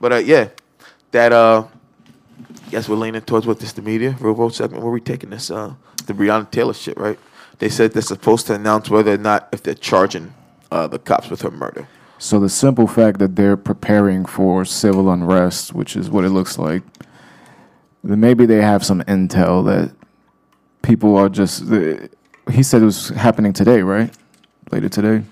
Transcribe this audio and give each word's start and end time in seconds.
But 0.00 0.12
uh, 0.12 0.16
yeah, 0.16 0.48
that 1.10 1.32
uh, 1.32 1.64
guess 2.70 2.88
we're 2.88 2.96
leaning 2.96 3.20
towards 3.20 3.46
what 3.46 3.60
this 3.60 3.72
the 3.72 3.82
media 3.82 4.16
real 4.18 4.32
world 4.32 4.54
segment. 4.54 4.82
Where 4.82 4.90
we 4.90 5.00
taking 5.00 5.30
this? 5.30 5.50
Uh, 5.50 5.74
the 6.06 6.14
Breonna 6.14 6.50
Taylor 6.50 6.72
shit, 6.72 6.96
right? 6.96 7.18
They 7.58 7.68
said 7.68 7.92
they're 7.92 8.00
supposed 8.02 8.46
to 8.46 8.54
announce 8.54 8.88
whether 8.88 9.12
or 9.12 9.18
not 9.18 9.48
if 9.52 9.62
they're 9.62 9.74
charging 9.74 10.32
uh, 10.70 10.86
the 10.86 10.98
cops 10.98 11.28
with 11.28 11.42
her 11.42 11.50
murder. 11.50 11.86
So 12.18 12.40
the 12.40 12.48
simple 12.48 12.86
fact 12.86 13.18
that 13.18 13.36
they're 13.36 13.56
preparing 13.56 14.24
for 14.24 14.64
civil 14.64 15.10
unrest, 15.10 15.74
which 15.74 15.94
is 15.94 16.08
what 16.08 16.24
it 16.24 16.30
looks 16.30 16.58
like, 16.58 16.82
then 18.02 18.20
maybe 18.20 18.46
they 18.46 18.62
have 18.62 18.84
some 18.84 19.02
intel 19.02 19.64
that 19.66 19.94
people 20.80 21.16
are 21.16 21.28
just. 21.28 21.64
He 22.50 22.62
said 22.62 22.80
it 22.80 22.86
was 22.86 23.10
happening 23.10 23.52
today, 23.52 23.82
right? 23.82 24.14
Later 24.72 24.88
today. 24.88 25.24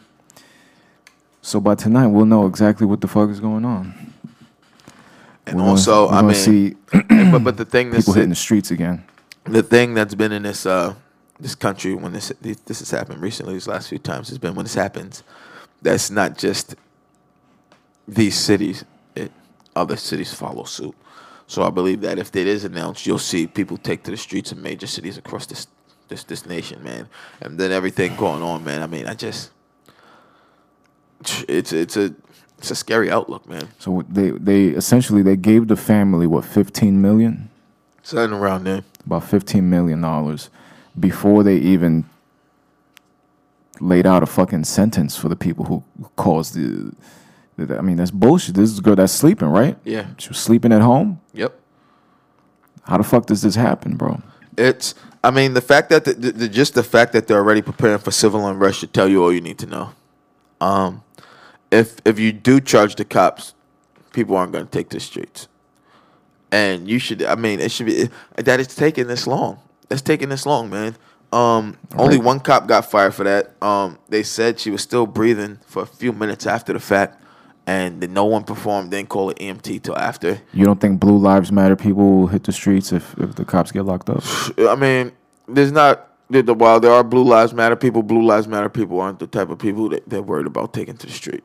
So 1.41 1.61
by 1.61 1.77
tonight, 1.77 2.09
we'll 2.09 2.27
know 2.27 2.47
exactly 2.47 2.87
what 2.87 3.01
the 3.01 3.09
fuck 3.09 3.31
is 3.31 3.41
going 3.41 3.65
on. 3.65 4.08
And 5.49 5.57
We're 5.57 5.63
gonna- 5.63 5.71
also, 5.71 6.07
we're 6.09 6.13
I 6.13 6.21
gonna 6.21 6.27
mean, 6.29 6.35
see 6.35 6.77
but 7.33 7.45
but 7.45 7.57
the 7.57 7.65
thing 7.65 7.91
that's 7.91 8.05
people 8.05 8.15
hitting 8.15 8.31
the 8.31 8.35
streets 8.37 8.71
again. 8.71 9.03
the 9.45 9.63
thing 9.63 9.95
that's 9.95 10.15
been 10.15 10.33
in 10.33 10.43
this 10.43 10.67
uh 10.67 10.95
this 11.41 11.55
country 11.55 11.95
when 11.95 12.13
this 12.13 12.33
this 12.41 12.81
has 12.81 12.91
happened 12.91 13.23
recently 13.23 13.55
these 13.55 13.69
last 13.69 13.89
few 13.89 13.99
times 13.99 14.29
has 14.29 14.39
been 14.39 14.55
when 14.55 14.65
this 14.65 14.75
happens 14.75 15.23
that's 15.83 16.11
not 16.11 16.37
just 16.37 16.75
these 18.07 18.35
cities 18.37 18.85
it 19.15 19.31
other 19.77 19.97
cities 19.97 20.35
follow 20.35 20.65
suit 20.65 20.95
so 21.47 21.63
i 21.63 21.71
believe 21.71 22.01
that 22.01 22.19
if 22.19 22.35
it 22.35 22.47
is 22.49 22.65
announced 22.65 23.07
you'll 23.07 23.19
see 23.19 23.47
people 23.47 23.77
take 23.77 24.03
to 24.03 24.11
the 24.11 24.17
streets 24.17 24.51
of 24.53 24.59
major 24.59 24.87
cities 24.87 25.17
across 25.17 25.47
this 25.47 25.67
this 26.09 26.25
this 26.25 26.45
nation 26.47 26.83
man 26.83 27.09
and 27.41 27.57
then 27.59 27.71
everything 27.71 28.15
going 28.17 28.43
on 28.43 28.65
man 28.65 28.83
i 28.83 28.87
mean 28.87 29.07
i 29.07 29.15
just 29.15 29.51
it's 31.49 31.73
it's 31.73 31.97
a 31.97 32.13
it's 32.59 32.71
a 32.71 32.75
scary 32.75 33.11
outlook 33.11 33.49
man 33.49 33.69
So 33.79 34.05
they 34.09 34.31
they 34.31 34.67
essentially 34.69 35.23
they 35.23 35.37
gave 35.37 35.69
the 35.69 35.77
family 35.77 36.27
what 36.27 36.45
15 36.45 37.01
million, 37.01 37.49
something 38.03 38.37
around 38.39 38.65
there 38.65 38.83
about 39.07 39.25
15 39.25 39.69
million 39.71 40.01
dollars, 40.03 40.51
before 40.99 41.43
they 41.43 41.57
even 41.57 42.05
laid 43.81 44.07
out 44.07 44.23
a 44.23 44.27
fucking 44.27 44.65
sentence 44.65 45.17
for 45.17 45.29
the 45.29 45.37
people 45.37 45.65
who 45.67 45.83
caused 46.17 46.55
the. 46.55 46.93
the 47.57 47.79
I 47.79 47.81
mean, 47.81 47.97
that's 47.97 48.11
bullshit. 48.11 48.55
This 48.55 48.71
is 48.71 48.79
a 48.79 48.83
girl 48.83 48.97
that's 48.97 49.13
sleeping, 49.13 49.49
right? 49.49 49.77
yeah 49.85 50.09
She 50.19 50.29
was 50.29 50.39
sleeping 50.39 50.73
at 50.73 50.83
home. 50.83 51.21
yep 51.33 51.59
How 52.85 52.99
the 52.99 53.05
fuck 53.05 53.27
does 53.27 53.43
this 53.43 53.55
happen, 53.55 53.97
bro? 53.97 54.21
It's. 54.57 54.95
I 55.25 55.31
mean, 55.33 55.55
the 55.55 55.61
fact 55.61 55.91
that 55.91 56.05
the, 56.05 56.13
the, 56.15 56.33
the 56.33 56.49
just 56.49 56.75
the 56.75 56.83
fact 56.85 57.13
that 57.13 57.27
they're 57.27 57.39
already 57.39 57.63
preparing 57.63 57.99
for 57.99 58.11
civil 58.13 58.47
unrest 58.47 58.79
should 58.81 58.93
tell 58.95 59.09
you 59.09 59.23
all 59.23 59.33
you 59.33 59.41
need 59.41 59.59
to 59.59 59.67
know. 59.67 59.91
Um, 60.61 61.03
if 61.71 61.97
if 62.05 62.19
you 62.19 62.33
do 62.33 62.61
charge 62.61 62.97
the 62.97 63.05
cops, 63.05 63.55
people 64.13 64.37
aren't 64.37 64.53
going 64.53 64.65
to 64.65 64.71
take 64.71 64.91
the 64.91 65.01
streets, 65.01 65.49
and 66.51 66.89
you 66.89 66.99
should. 66.99 67.23
I 67.23 67.35
mean, 67.35 67.61
it 67.61 67.71
should 67.71 67.87
be 67.87 68.09
that 68.37 68.61
it's 68.61 68.75
taking 68.75 69.07
this 69.07 69.27
long. 69.27 69.61
It's 69.91 70.03
taking 70.03 70.29
this 70.29 70.47
long, 70.47 70.71
man. 70.71 70.97
Um, 71.31 71.77
only 71.97 72.19
one 72.19 72.41
cop 72.41 72.67
got 72.67 72.91
fired 72.91 73.15
for 73.15 73.25
that. 73.25 73.63
Um, 73.63 73.99
they 74.09 74.23
said 74.23 74.59
she 74.59 74.71
was 74.71 74.83
still 74.83 75.07
breathing 75.07 75.59
for 75.67 75.83
a 75.83 75.87
few 75.87 76.13
minutes 76.13 76.47
after 76.47 76.73
the 76.73 76.81
fact, 76.81 77.23
and 77.67 78.01
then 78.01 78.15
no 78.15 78.25
one 78.25 78.45
performed. 78.45 78.91
Didn't 78.91 79.11
call 79.11 79.31
it 79.31 79.39
EMT 79.39 79.83
till 79.83 79.97
after. 79.97 80.41
You 80.53 80.65
don't 80.65 80.81
think 80.81 81.01
Blue 81.01 81.19
Lives 81.19 81.53
Matter 81.53 81.77
people 81.77 82.21
will 82.21 82.27
hit 82.29 82.45
the 82.45 82.53
streets 82.53 82.93
if, 82.93 83.15
if 83.19 83.35
the 83.35 83.45
cops 83.45 83.73
get 83.73 83.85
locked 83.85 84.09
up? 84.09 84.23
I 84.59 84.75
mean, 84.75 85.13
there's 85.47 85.73
not. 85.73 86.07
While 86.31 86.79
there 86.79 86.93
are 86.93 87.05
Blue 87.05 87.25
Lives 87.25 87.55
Matter 87.55 87.77
people, 87.77 88.03
Blue 88.03 88.23
Lives 88.23 88.49
Matter 88.49 88.69
people 88.69 89.01
aren't 89.01 89.19
the 89.19 89.27
type 89.27 89.49
of 89.49 89.59
people 89.59 89.89
that 89.91 90.09
they're 90.09 90.23
worried 90.23 90.47
about 90.47 90.75
taking 90.75 90.97
to 90.97 91.07
the 91.07 91.13
street. 91.13 91.43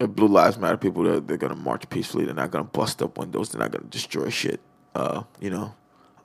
If 0.00 0.10
Blue 0.10 0.28
Lives 0.28 0.58
Matter 0.58 0.76
people, 0.76 1.02
they're, 1.02 1.20
they're 1.20 1.36
gonna 1.36 1.56
march 1.56 1.88
peacefully. 1.90 2.24
They're 2.24 2.34
not 2.34 2.50
gonna 2.50 2.64
bust 2.64 3.02
up 3.02 3.18
windows. 3.18 3.50
They're 3.50 3.60
not 3.60 3.72
gonna 3.72 3.88
destroy 3.88 4.28
shit. 4.28 4.60
Uh, 4.94 5.24
you 5.40 5.50
know, 5.50 5.74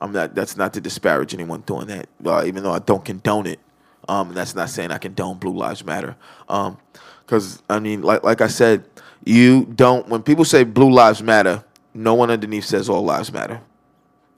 I'm 0.00 0.12
not. 0.12 0.34
That's 0.34 0.56
not 0.56 0.72
to 0.74 0.80
disparage 0.80 1.34
anyone 1.34 1.62
doing 1.62 1.86
that. 1.88 2.08
Uh, 2.24 2.44
even 2.46 2.62
though 2.62 2.72
I 2.72 2.78
don't 2.78 3.04
condone 3.04 3.46
it. 3.46 3.60
Um, 4.08 4.28
and 4.28 4.36
that's 4.36 4.54
not 4.54 4.68
saying 4.68 4.90
I 4.90 4.98
condone 4.98 5.38
Blue 5.38 5.56
Lives 5.56 5.84
Matter. 5.84 6.14
Um, 6.48 6.78
because 7.24 7.62
I 7.68 7.78
mean, 7.78 8.02
like 8.02 8.22
like 8.22 8.40
I 8.40 8.48
said, 8.48 8.84
you 9.24 9.64
don't. 9.64 10.08
When 10.08 10.22
people 10.22 10.44
say 10.44 10.62
Blue 10.64 10.90
Lives 10.90 11.22
Matter, 11.22 11.64
no 11.94 12.14
one 12.14 12.30
underneath 12.30 12.66
says 12.66 12.88
All 12.88 13.02
Lives 13.02 13.32
Matter. 13.32 13.60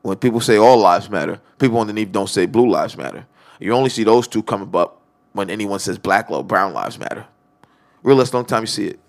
When 0.07 0.17
people 0.19 0.41
say 0.41 0.57
all 0.57 0.79
lives 0.79 1.11
matter, 1.11 1.41
people 1.59 1.81
underneath 1.81 2.13
don't 2.13 2.29
say 2.29 2.47
blue 2.47 2.71
lives 2.71 2.97
matter. 2.97 3.27
You 3.59 3.73
only 3.73 3.91
see 3.91 4.05
those 4.05 4.29
two 4.29 4.41
coming 4.41 4.71
up 4.77 5.03
when 5.33 5.51
anyone 5.51 5.81
says 5.81 5.99
black 5.99 6.31
or 6.31 6.45
brown 6.45 6.73
lives 6.73 6.97
matter. 6.97 7.27
Real 8.05 8.17
the 8.17 8.37
only 8.37 8.47
time 8.47 8.63
you 8.63 8.69
see 8.69 8.87
it. 8.87 9.01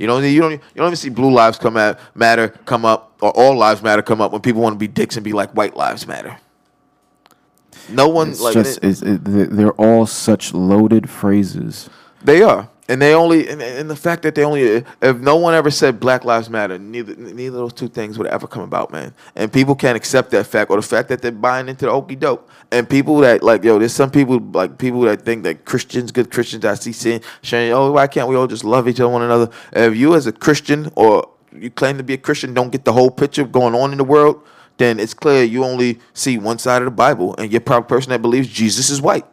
You 0.00 0.06
don't 0.06 0.24
you 0.24 0.40
don't 0.40 0.52
you 0.52 0.58
don't 0.76 0.86
even 0.86 0.96
see 0.96 1.10
blue 1.10 1.30
lives 1.30 1.58
come 1.58 1.76
at 1.76 2.00
matter 2.14 2.48
come 2.64 2.86
up 2.86 3.12
or 3.20 3.30
all 3.36 3.54
lives 3.54 3.82
matter 3.82 4.00
come 4.00 4.22
up 4.22 4.32
when 4.32 4.40
people 4.40 4.62
want 4.62 4.72
to 4.74 4.78
be 4.78 4.88
dicks 4.88 5.16
and 5.16 5.22
be 5.22 5.34
like 5.34 5.50
white 5.50 5.76
lives 5.76 6.06
matter. 6.06 6.38
No 7.90 8.08
one 8.08 8.30
It's 8.30 8.40
like 8.40 8.54
just 8.54 8.78
it- 8.82 9.02
it, 9.02 9.24
they're 9.56 9.72
all 9.72 10.06
such 10.06 10.54
loaded 10.54 11.10
phrases. 11.10 11.90
They 12.24 12.42
are, 12.42 12.70
and 12.90 13.00
they 13.00 13.14
only, 13.14 13.48
and, 13.48 13.62
and 13.62 13.88
the 13.88 13.94
fact 13.94 14.24
that 14.24 14.34
they 14.34 14.42
only, 14.42 14.62
if 15.00 15.16
no 15.18 15.36
one 15.36 15.54
ever 15.54 15.70
said 15.70 16.00
Black 16.00 16.24
Lives 16.24 16.50
Matter, 16.50 16.76
neither 16.76 17.14
neither 17.14 17.56
of 17.58 17.62
those 17.62 17.72
two 17.72 17.86
things 17.86 18.18
would 18.18 18.26
ever 18.26 18.48
come 18.48 18.64
about, 18.64 18.90
man. 18.90 19.14
And 19.36 19.52
people 19.52 19.76
can't 19.76 19.96
accept 19.96 20.32
that 20.32 20.48
fact, 20.48 20.72
or 20.72 20.76
the 20.76 20.82
fact 20.82 21.08
that 21.10 21.22
they're 21.22 21.30
buying 21.30 21.68
into 21.68 21.84
the 21.84 21.92
okey 21.92 22.16
doke. 22.16 22.50
And 22.72 22.90
people 22.90 23.18
that 23.18 23.44
like, 23.44 23.62
yo, 23.62 23.78
there's 23.78 23.92
some 23.92 24.10
people 24.10 24.40
like 24.40 24.76
people 24.76 25.02
that 25.02 25.22
think 25.22 25.44
that 25.44 25.64
Christians, 25.64 26.10
good 26.10 26.32
Christians, 26.32 26.64
I 26.64 26.74
see 26.74 26.90
saying, 26.90 27.22
saying, 27.42 27.72
oh, 27.72 27.92
why 27.92 28.08
can't 28.08 28.26
we 28.26 28.34
all 28.34 28.48
just 28.48 28.64
love 28.64 28.88
each 28.88 28.98
other, 28.98 29.08
one 29.08 29.22
another? 29.22 29.50
If 29.72 29.94
you 29.94 30.16
as 30.16 30.26
a 30.26 30.32
Christian 30.32 30.90
or 30.96 31.30
you 31.56 31.70
claim 31.70 31.96
to 31.96 32.02
be 32.02 32.14
a 32.14 32.18
Christian, 32.18 32.54
don't 32.54 32.70
get 32.70 32.84
the 32.84 32.92
whole 32.92 33.12
picture 33.12 33.44
going 33.44 33.76
on 33.76 33.92
in 33.92 33.98
the 33.98 34.04
world, 34.04 34.44
then 34.78 34.98
it's 34.98 35.14
clear 35.14 35.44
you 35.44 35.62
only 35.62 36.00
see 36.12 36.38
one 36.38 36.58
side 36.58 36.82
of 36.82 36.86
the 36.86 36.90
Bible, 36.90 37.36
and 37.36 37.52
you're 37.52 37.60
probably 37.60 37.86
a 37.86 37.88
person 37.88 38.10
that 38.10 38.20
believes 38.20 38.48
Jesus 38.48 38.90
is 38.90 39.00
white. 39.00 39.26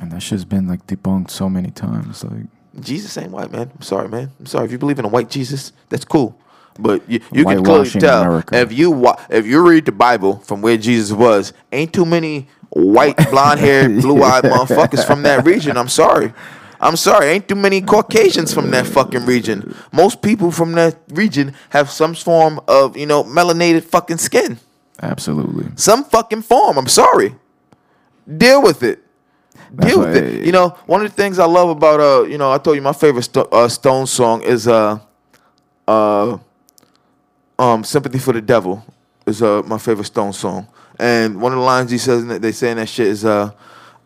And 0.00 0.12
that 0.12 0.20
shit's 0.20 0.44
been 0.44 0.68
like 0.68 0.86
debunked 0.86 1.30
so 1.30 1.48
many 1.48 1.70
times. 1.70 2.22
Like 2.24 2.46
Jesus 2.80 3.16
ain't 3.18 3.30
white, 3.32 3.50
man. 3.50 3.70
I'm 3.74 3.82
sorry, 3.82 4.08
man. 4.08 4.30
I'm 4.38 4.46
sorry. 4.46 4.66
If 4.66 4.72
you 4.72 4.78
believe 4.78 4.98
in 4.98 5.04
a 5.04 5.08
white 5.08 5.28
Jesus, 5.30 5.72
that's 5.88 6.04
cool. 6.04 6.38
But 6.78 7.02
you, 7.10 7.20
you 7.32 7.44
can 7.44 7.64
clearly 7.64 7.90
tell 7.90 8.22
America. 8.22 8.56
if 8.60 8.72
you 8.72 8.92
wa- 8.92 9.18
if 9.28 9.44
you 9.46 9.66
read 9.68 9.84
the 9.86 9.92
Bible 9.92 10.38
from 10.38 10.62
where 10.62 10.76
Jesus 10.76 11.10
was, 11.16 11.52
ain't 11.72 11.92
too 11.92 12.04
many 12.06 12.46
white, 12.70 13.16
blonde 13.30 13.58
haired, 13.58 13.96
blue 14.00 14.22
eyed 14.22 14.44
motherfuckers 14.44 15.04
from 15.04 15.24
that 15.24 15.44
region. 15.44 15.76
I'm 15.76 15.88
sorry. 15.88 16.32
I'm 16.80 16.94
sorry. 16.94 17.26
Ain't 17.30 17.48
too 17.48 17.56
many 17.56 17.80
Caucasians 17.80 18.54
from 18.54 18.70
that 18.70 18.86
fucking 18.86 19.26
region. 19.26 19.74
Most 19.92 20.22
people 20.22 20.52
from 20.52 20.72
that 20.74 20.96
region 21.08 21.54
have 21.70 21.90
some 21.90 22.14
form 22.14 22.60
of 22.68 22.96
you 22.96 23.06
know 23.06 23.24
melanated 23.24 23.82
fucking 23.82 24.18
skin. 24.18 24.58
absolutely. 25.02 25.66
Some 25.74 26.04
fucking 26.04 26.42
form. 26.42 26.78
I'm 26.78 26.86
sorry. 26.86 27.34
Deal 28.36 28.62
with 28.62 28.84
it. 28.84 29.02
Deal 29.74 30.00
with 30.00 30.16
it. 30.16 30.44
You 30.44 30.52
know, 30.52 30.70
one 30.86 31.04
of 31.04 31.10
the 31.10 31.22
things 31.22 31.38
I 31.38 31.44
love 31.44 31.68
about 31.68 32.00
uh, 32.00 32.22
you 32.24 32.38
know, 32.38 32.50
I 32.50 32.58
told 32.58 32.76
you 32.76 32.82
my 32.82 32.92
favorite 32.92 33.36
uh, 33.36 33.68
Stone 33.68 34.06
song 34.06 34.42
is 34.42 34.66
uh, 34.66 34.98
uh, 35.86 36.38
um, 37.58 37.84
"Sympathy 37.84 38.18
for 38.18 38.32
the 38.32 38.40
Devil" 38.40 38.84
is 39.26 39.42
uh 39.42 39.62
my 39.66 39.78
favorite 39.78 40.06
Stone 40.06 40.32
song. 40.32 40.66
And 40.98 41.40
one 41.40 41.52
of 41.52 41.58
the 41.58 41.64
lines 41.64 41.90
he 41.90 41.98
says, 41.98 42.22
in 42.22 42.28
that 42.28 42.42
they 42.42 42.52
say 42.52 42.70
in 42.70 42.78
that 42.78 42.88
shit 42.88 43.08
is 43.08 43.24
uh, 43.24 43.52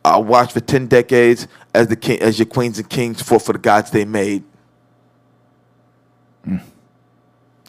"I 0.05 0.19
watched 0.19 0.53
for 0.53 0.61
ten 0.61 0.87
decades 0.89 1.47
as 1.73 1.87
the 1.87 1.97
king, 1.97 2.21
as 2.21 2.39
your 2.39 2.47
queens 2.47 2.79
and 2.79 2.89
kings 2.89 3.23
fought 3.23 3.43
for 3.43 3.53
the 3.53 3.59
gods 3.59 3.91
they 3.91 4.05
made." 4.05 4.43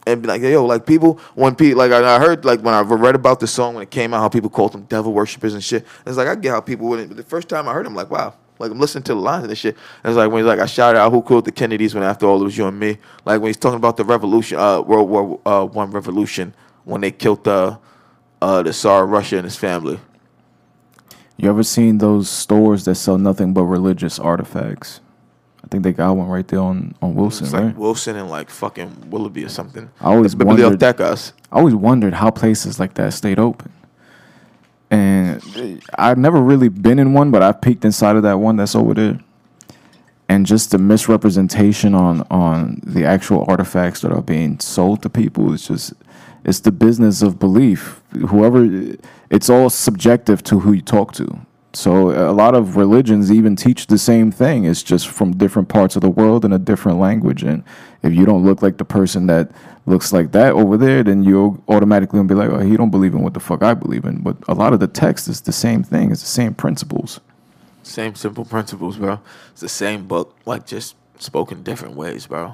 And 0.05 0.21
be 0.21 0.27
like, 0.27 0.41
yo, 0.41 0.65
like 0.65 0.85
people 0.85 1.19
when 1.35 1.55
people 1.55 1.77
like 1.77 1.91
I 1.91 2.19
heard 2.19 2.45
like 2.45 2.61
when 2.61 2.73
I 2.73 2.81
read 2.81 3.15
about 3.15 3.39
the 3.39 3.47
song 3.47 3.75
when 3.75 3.83
it 3.83 3.91
came 3.91 4.13
out, 4.13 4.21
how 4.21 4.29
people 4.29 4.49
called 4.49 4.73
them 4.73 4.83
devil 4.83 5.13
worshippers 5.13 5.53
and 5.53 5.63
shit. 5.63 5.85
It's 6.05 6.17
like 6.17 6.27
I 6.27 6.35
get 6.35 6.51
how 6.51 6.61
people 6.61 6.87
wouldn't. 6.87 7.09
But 7.09 7.17
the 7.17 7.23
first 7.23 7.49
time 7.49 7.67
I 7.67 7.73
heard 7.73 7.85
him, 7.85 7.95
like, 7.95 8.09
wow, 8.09 8.33
like 8.59 8.71
I'm 8.71 8.79
listening 8.79 9.03
to 9.05 9.13
the 9.13 9.19
lines 9.19 9.43
and 9.43 9.51
this 9.51 9.59
shit. 9.59 9.75
And 10.03 10.11
it's 10.11 10.17
like 10.17 10.31
when 10.31 10.43
he's 10.43 10.47
like, 10.47 10.59
I 10.59 10.65
shouted 10.65 10.99
out, 10.99 11.11
who 11.11 11.21
killed 11.21 11.45
the 11.45 11.51
Kennedys 11.51 11.93
when 11.93 12.03
after 12.03 12.25
all 12.25 12.41
it 12.41 12.45
was 12.45 12.57
you 12.57 12.67
and 12.67 12.79
me. 12.79 12.97
Like 13.25 13.41
when 13.41 13.49
he's 13.49 13.57
talking 13.57 13.77
about 13.77 13.97
the 13.97 14.05
revolution, 14.05 14.57
uh, 14.57 14.81
World 14.81 15.09
War 15.09 15.39
uh, 15.45 15.65
One 15.65 15.91
revolution 15.91 16.53
when 16.83 17.01
they 17.01 17.11
killed 17.11 17.43
the 17.43 17.77
uh, 18.41 18.61
the 18.63 18.73
Tsar 18.73 19.05
Russia 19.05 19.37
and 19.37 19.45
his 19.45 19.55
family. 19.55 19.99
You 21.37 21.49
ever 21.49 21.63
seen 21.63 21.97
those 21.97 22.29
stores 22.29 22.85
that 22.85 22.95
sell 22.95 23.17
nothing 23.17 23.53
but 23.53 23.63
religious 23.63 24.19
artifacts? 24.19 24.99
I 25.73 25.75
think 25.75 25.85
they 25.85 25.93
got 25.93 26.15
one 26.15 26.27
right 26.27 26.47
there 26.47 26.59
on, 26.59 26.93
on 27.01 27.15
Wilson, 27.15 27.45
It's 27.45 27.53
right? 27.55 27.75
Wilson 27.75 28.15
and 28.15 28.29
like 28.29 28.51
fucking 28.51 29.09
Willoughby 29.09 29.43
or 29.43 29.49
something. 29.49 29.89
I 29.99 30.09
always 30.13 30.35
The 30.35 30.45
wondered-. 30.45 30.83
I 31.51 31.57
always 31.57 31.73
wondered 31.73 32.13
how 32.13 32.29
places 32.29 32.79
like 32.79 32.93
that 32.93 33.11
stayed 33.11 33.39
open. 33.39 33.71
And 34.91 35.81
I've 35.97 36.19
never 36.19 36.39
really 36.39 36.69
been 36.69 36.99
in 36.99 37.13
one, 37.13 37.31
but 37.31 37.41
I've 37.41 37.59
peeked 37.59 37.83
inside 37.83 38.15
of 38.15 38.21
that 38.21 38.37
one 38.37 38.57
that's 38.57 38.75
over 38.75 38.93
there. 38.93 39.19
And 40.29 40.45
just 40.45 40.69
the 40.69 40.77
misrepresentation 40.77 41.95
on 41.95 42.21
on 42.29 42.79
the 42.85 43.03
actual 43.03 43.43
artifacts 43.47 44.01
that 44.01 44.11
are 44.11 44.21
being 44.21 44.59
sold 44.59 45.01
to 45.01 45.09
people 45.09 45.51
is 45.53 45.67
just 45.67 45.93
it's 46.45 46.59
the 46.59 46.71
business 46.71 47.23
of 47.23 47.39
belief. 47.39 47.99
Whoever 48.11 48.95
it's 49.31 49.49
all 49.49 49.71
subjective 49.71 50.43
to 50.43 50.59
who 50.59 50.73
you 50.73 50.83
talk 50.83 51.13
to. 51.13 51.39
So 51.75 52.11
a 52.11 52.31
lot 52.31 52.53
of 52.53 52.75
religions 52.77 53.31
even 53.31 53.55
teach 53.55 53.87
the 53.87 53.97
same 53.97 54.31
thing. 54.31 54.65
It's 54.65 54.83
just 54.83 55.07
from 55.07 55.35
different 55.35 55.69
parts 55.69 55.95
of 55.95 56.03
the 56.03 56.09
world 56.09 56.45
in 56.45 56.53
a 56.53 56.59
different 56.59 56.99
language. 56.99 57.41
And 57.41 57.63
if 58.03 58.13
you 58.13 58.25
don't 58.25 58.45
look 58.45 58.61
like 58.61 58.77
the 58.77 58.85
person 58.85 59.25
that 59.27 59.49
looks 59.87 60.13
like 60.13 60.31
that 60.33 60.53
over 60.53 60.77
there, 60.77 61.03
then 61.03 61.23
you'll 61.23 61.63
automatically 61.67 62.23
be 62.23 62.35
like, 62.35 62.51
oh, 62.51 62.59
he 62.59 62.77
don't 62.77 62.91
believe 62.91 63.13
in 63.15 63.23
what 63.23 63.33
the 63.33 63.39
fuck 63.39 63.63
I 63.63 63.73
believe 63.73 64.05
in. 64.05 64.21
But 64.21 64.37
a 64.47 64.53
lot 64.53 64.73
of 64.73 64.79
the 64.79 64.87
text 64.87 65.27
is 65.27 65.41
the 65.41 65.51
same 65.51 65.83
thing. 65.83 66.11
It's 66.11 66.21
the 66.21 66.27
same 66.27 66.53
principles. 66.53 67.19
Same 67.81 68.13
simple 68.13 68.45
principles, 68.45 68.97
bro. 68.97 69.19
It's 69.51 69.61
the 69.61 69.67
same 69.67 70.07
book, 70.07 70.37
like 70.45 70.67
just 70.67 70.95
spoken 71.17 71.63
different 71.63 71.95
ways, 71.95 72.27
bro. 72.27 72.53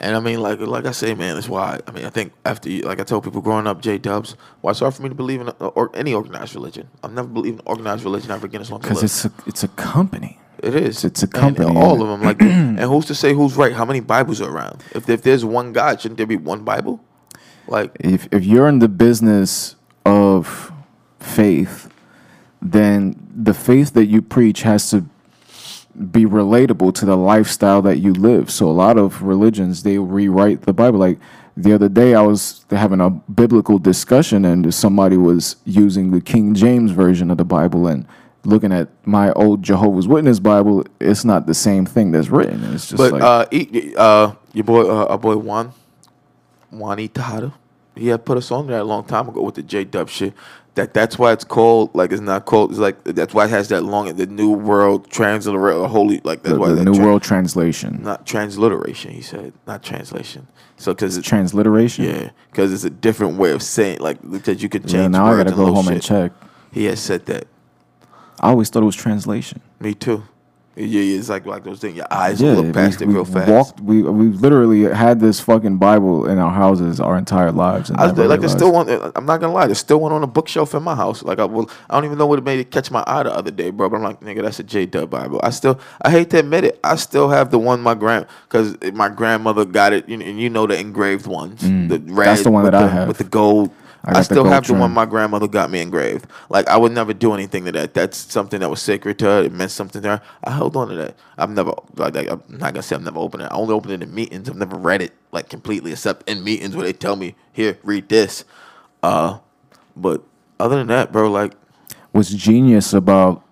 And 0.00 0.16
I 0.16 0.20
mean, 0.20 0.40
like 0.40 0.60
like 0.60 0.86
I 0.86 0.92
say, 0.92 1.14
man, 1.14 1.34
that's 1.34 1.48
why. 1.48 1.78
I 1.86 1.90
mean, 1.90 2.06
I 2.06 2.10
think 2.10 2.32
after 2.46 2.70
you, 2.70 2.82
like 2.82 3.00
I 3.00 3.04
told 3.04 3.22
people 3.22 3.42
growing 3.42 3.66
up, 3.66 3.82
J 3.82 3.98
Dubs, 3.98 4.34
why 4.62 4.70
it's 4.70 4.80
hard 4.80 4.94
for 4.94 5.02
me 5.02 5.10
to 5.10 5.14
believe 5.14 5.42
in 5.42 5.48
a, 5.48 5.50
or 5.66 5.90
any 5.94 6.14
organized 6.14 6.54
religion. 6.54 6.88
I've 7.04 7.12
never 7.12 7.28
believed 7.28 7.60
in 7.60 7.66
organized 7.66 8.04
religion 8.04 8.30
ever 8.30 8.46
again 8.46 8.62
as 8.62 8.70
long 8.70 8.80
as 8.80 8.88
Because 8.88 9.02
it's 9.02 9.24
a, 9.26 9.32
it's 9.46 9.62
a 9.62 9.68
company. 9.68 10.38
It 10.62 10.74
is. 10.74 11.04
It's 11.04 11.22
a 11.22 11.26
And 11.26 11.32
company, 11.32 11.76
all 11.76 12.00
of 12.02 12.08
them. 12.08 12.22
Like, 12.22 12.40
and 12.42 12.78
who's 12.80 13.06
to 13.06 13.14
say 13.14 13.34
who's 13.34 13.56
right? 13.56 13.74
How 13.74 13.84
many 13.84 14.00
Bibles 14.00 14.40
are 14.40 14.50
around? 14.50 14.82
If 14.94 15.08
if 15.08 15.22
there's 15.22 15.44
one 15.44 15.72
God, 15.72 16.00
shouldn't 16.00 16.16
there 16.16 16.26
be 16.26 16.36
one 16.36 16.64
Bible? 16.64 17.00
Like, 17.68 17.94
if 18.00 18.26
if 18.32 18.44
you're 18.44 18.68
in 18.68 18.78
the 18.78 18.88
business 18.88 19.76
of 20.06 20.72
faith, 21.18 21.90
then 22.62 23.16
the 23.34 23.54
faith 23.54 23.92
that 23.92 24.06
you 24.06 24.22
preach 24.22 24.62
has 24.62 24.90
to 24.90 25.04
be 26.12 26.24
relatable 26.24 26.94
to 26.94 27.06
the 27.06 27.16
lifestyle 27.16 27.82
that 27.82 27.98
you 27.98 28.12
live. 28.12 28.50
So 28.50 28.68
a 28.68 28.72
lot 28.72 28.98
of 28.98 29.22
religions 29.22 29.82
they 29.82 29.98
rewrite 29.98 30.62
the 30.62 30.72
Bible. 30.72 30.98
Like 30.98 31.18
the 31.56 31.72
other 31.72 31.88
day, 31.88 32.14
I 32.14 32.22
was 32.22 32.64
having 32.70 33.00
a 33.00 33.10
biblical 33.10 33.78
discussion, 33.78 34.44
and 34.44 34.72
somebody 34.72 35.16
was 35.16 35.56
using 35.64 36.10
the 36.10 36.20
King 36.20 36.54
James 36.54 36.92
version 36.92 37.30
of 37.30 37.38
the 37.38 37.44
Bible 37.44 37.86
and. 37.86 38.06
Looking 38.42 38.72
at 38.72 38.88
my 39.04 39.32
old 39.32 39.62
Jehovah's 39.62 40.08
Witness 40.08 40.40
Bible, 40.40 40.86
it's 40.98 41.26
not 41.26 41.46
the 41.46 41.52
same 41.52 41.84
thing 41.84 42.10
that's 42.10 42.28
written. 42.30 42.64
It's 42.72 42.88
just 42.88 42.96
but 42.96 43.12
like 43.12 43.20
uh, 43.22 43.44
e- 43.50 43.92
uh, 43.94 44.32
your 44.54 44.64
boy, 44.64 44.80
uh, 44.88 45.04
our 45.10 45.18
boy 45.18 45.36
Juan, 45.36 45.74
Juan 46.70 46.96
Tejada, 46.96 47.52
he 47.94 48.08
had 48.08 48.24
put 48.24 48.38
a 48.38 48.42
song 48.42 48.68
there 48.68 48.78
a 48.78 48.84
long 48.84 49.04
time 49.04 49.28
ago 49.28 49.42
with 49.42 49.56
the 49.56 49.62
J 49.62 49.84
Dub 49.84 50.08
shit. 50.08 50.32
That 50.76 50.94
that's 50.94 51.18
why 51.18 51.32
it's 51.32 51.44
called 51.44 51.94
like 51.94 52.12
it's 52.12 52.20
not 52.20 52.46
called. 52.46 52.70
It's 52.70 52.78
like 52.78 53.02
that's 53.04 53.34
why 53.34 53.46
it 53.46 53.50
has 53.50 53.68
that 53.68 53.82
long 53.82 54.14
the 54.14 54.26
New 54.26 54.52
World 54.52 55.10
Transliteration, 55.10 55.88
holy 55.88 56.20
like 56.22 56.42
that's 56.42 56.54
the, 56.54 56.60
why 56.60 56.68
the 56.68 56.76
that 56.76 56.84
New 56.84 56.94
tra- 56.94 57.04
World 57.04 57.22
Translation, 57.22 58.02
not 58.02 58.24
transliteration. 58.24 59.10
He 59.10 59.20
said 59.20 59.52
not 59.66 59.82
translation. 59.82 60.46
So 60.76 60.94
because 60.94 61.16
it's 61.16 61.26
transliteration. 61.26 62.04
yeah, 62.04 62.30
because 62.50 62.72
it's 62.72 62.84
a 62.84 62.90
different 62.90 63.36
way 63.36 63.50
of 63.50 63.62
saying 63.62 63.98
like 63.98 64.18
because 64.30 64.62
you 64.62 64.68
could 64.68 64.82
change. 64.82 64.94
Yeah, 64.94 65.08
now 65.08 65.26
I 65.26 65.36
gotta 65.36 65.50
go 65.56 65.72
home 65.74 65.88
and 65.88 66.00
check. 66.00 66.32
He 66.72 66.84
has 66.84 67.00
said 67.00 67.26
that. 67.26 67.46
I 68.40 68.48
always 68.48 68.70
thought 68.70 68.82
it 68.82 68.86
was 68.86 68.96
translation. 68.96 69.60
Me 69.80 69.92
too. 69.92 70.22
Yeah, 70.76 71.00
yeah, 71.00 71.18
it's 71.18 71.28
like 71.28 71.46
like 71.46 71.64
those 71.64 71.80
things. 71.80 71.96
Your 71.96 72.06
eyes 72.12 72.40
Yeah, 72.40 72.52
look 72.52 72.72
past 72.72 73.00
we, 73.00 73.06
it 73.06 73.08
real 73.08 73.24
fast. 73.24 73.50
walked. 73.50 73.80
We 73.80 74.02
we 74.02 74.26
literally 74.28 74.84
had 74.84 75.18
this 75.18 75.40
fucking 75.40 75.78
Bible 75.78 76.28
in 76.28 76.38
our 76.38 76.52
houses 76.52 77.00
our 77.00 77.18
entire 77.18 77.50
lives. 77.50 77.90
And 77.90 78.00
I 78.00 78.10
like, 78.10 78.38
there's 78.38 78.52
still 78.52 78.72
one. 78.72 78.88
I'm 78.88 79.26
not 79.26 79.40
gonna 79.40 79.52
lie, 79.52 79.66
there's 79.66 79.78
still 79.78 80.00
one 80.00 80.12
on 80.12 80.22
a 80.22 80.28
bookshelf 80.28 80.72
in 80.74 80.84
my 80.84 80.94
house. 80.94 81.24
Like, 81.24 81.40
I 81.40 81.44
will. 81.44 81.68
I 81.88 81.94
don't 81.94 82.04
even 82.04 82.18
know 82.18 82.26
what 82.26 82.38
it 82.38 82.44
made 82.44 82.60
it 82.60 82.70
catch 82.70 82.90
my 82.90 83.02
eye 83.06 83.24
the 83.24 83.34
other 83.34 83.50
day, 83.50 83.70
bro. 83.70 83.88
But 83.88 83.96
I'm 83.96 84.02
like, 84.04 84.20
nigga, 84.20 84.42
that's 84.42 84.60
a 84.60 84.62
J 84.62 84.86
Dub 84.86 85.10
Bible. 85.10 85.40
I 85.42 85.50
still, 85.50 85.80
I 86.02 86.10
hate 86.10 86.30
to 86.30 86.38
admit 86.38 86.62
it, 86.62 86.78
I 86.84 86.94
still 86.96 87.28
have 87.30 87.50
the 87.50 87.58
one 87.58 87.80
my 87.80 87.94
grand, 87.94 88.26
because 88.48 88.76
my 88.92 89.08
grandmother 89.08 89.64
got 89.64 89.92
it, 89.92 90.08
you 90.08 90.16
know, 90.16 90.24
and 90.24 90.40
you 90.40 90.50
know 90.50 90.68
the 90.68 90.78
engraved 90.78 91.26
ones, 91.26 91.62
mm. 91.62 91.88
the 91.88 91.98
red. 92.12 92.28
That's 92.28 92.44
the 92.44 92.52
one 92.52 92.64
that 92.64 92.74
I 92.74 92.86
have. 92.86 93.08
with 93.08 93.18
the 93.18 93.24
gold. 93.24 93.70
I 94.04 94.14
I, 94.14 94.22
the 94.24 94.24
still 94.24 94.44
have 94.46 94.66
the 94.66 94.74
one 94.74 94.92
my 94.92 95.06
grandmother 95.06 95.48
got 95.48 95.70
me 95.70 95.80
engraved. 95.80 96.26
Like 96.48 96.68
I 96.68 96.76
would 96.76 96.92
never 96.92 97.14
do 97.14 97.34
anything 97.34 97.64
to 97.66 97.72
that. 97.72 97.94
That's 97.94 98.18
something 98.18 98.60
that 98.60 98.70
was 98.70 98.82
sacred 98.82 99.18
to 99.20 99.26
her. 99.26 99.42
It 99.44 99.52
meant 99.52 99.70
something 99.70 100.02
to 100.02 100.08
her. 100.08 100.22
I 100.44 100.52
held 100.52 100.76
on 100.76 100.88
to 100.88 100.94
that. 100.96 101.16
I've 101.38 101.50
never 101.50 101.74
like, 101.96 102.14
like 102.14 102.30
I'm 102.30 102.42
not 102.48 102.74
gonna 102.74 102.82
say 102.82 102.96
I've 102.96 103.02
never 103.02 103.18
opened 103.20 103.42
it. 103.44 103.46
I 103.52 103.56
only 103.56 103.74
opened 103.74 103.94
it 103.94 104.02
in 104.02 104.14
meetings. 104.14 104.48
I've 104.48 104.56
never 104.56 104.76
read 104.76 105.02
it 105.02 105.12
like 105.32 105.48
completely, 105.50 105.92
except 105.92 106.28
in 106.28 106.44
meetings 106.44 106.74
where 106.76 106.84
they 106.84 106.92
tell 106.94 107.16
me, 107.16 107.34
"Here, 107.52 107.78
read 107.82 108.08
this." 108.08 108.44
Uh, 109.02 109.38
but 109.96 110.22
other 110.58 110.76
than 110.76 110.88
that, 110.88 111.12
bro, 111.12 111.30
like 111.30 111.52
what's 112.12 112.30
genius 112.30 112.92
about 112.92 113.44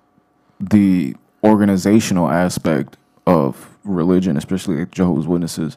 the 0.61 1.15
organizational 1.45 2.31
aspect 2.31 2.97
of 3.27 3.77
religion, 3.85 4.37
especially 4.37 4.77
like 4.79 4.91
Jehovah's 4.91 5.27
Witnesses, 5.27 5.77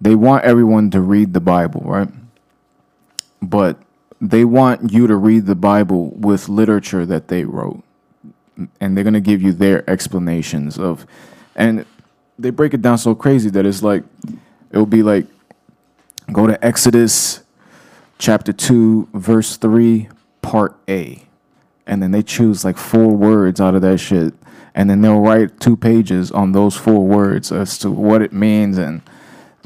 they 0.00 0.14
want 0.14 0.44
everyone 0.44 0.90
to 0.90 1.00
read 1.00 1.34
the 1.34 1.40
Bible, 1.40 1.82
right? 1.84 2.08
But 3.42 3.78
they 4.30 4.44
want 4.44 4.92
you 4.92 5.06
to 5.06 5.16
read 5.16 5.46
the 5.46 5.54
Bible 5.54 6.10
with 6.10 6.48
literature 6.48 7.04
that 7.06 7.28
they 7.28 7.44
wrote. 7.44 7.82
And 8.80 8.96
they're 8.96 9.04
going 9.04 9.14
to 9.14 9.20
give 9.20 9.42
you 9.42 9.52
their 9.52 9.88
explanations 9.90 10.78
of, 10.78 11.06
and 11.56 11.84
they 12.38 12.50
break 12.50 12.74
it 12.74 12.82
down 12.82 12.98
so 12.98 13.14
crazy 13.14 13.50
that 13.50 13.66
it's 13.66 13.82
like, 13.82 14.04
it'll 14.70 14.86
be 14.86 15.02
like, 15.02 15.26
go 16.32 16.46
to 16.46 16.64
Exodus 16.64 17.42
chapter 18.18 18.52
2, 18.52 19.08
verse 19.12 19.56
3, 19.56 20.08
part 20.40 20.76
A 20.88 21.24
and 21.86 22.02
then 22.02 22.10
they 22.10 22.22
choose 22.22 22.64
like 22.64 22.76
four 22.76 23.08
words 23.08 23.60
out 23.60 23.74
of 23.74 23.82
that 23.82 23.98
shit 23.98 24.34
and 24.74 24.90
then 24.90 25.00
they'll 25.00 25.20
write 25.20 25.60
two 25.60 25.76
pages 25.76 26.32
on 26.32 26.52
those 26.52 26.76
four 26.76 27.06
words 27.06 27.52
as 27.52 27.78
to 27.78 27.90
what 27.90 28.22
it 28.22 28.32
means 28.32 28.78
and 28.78 29.02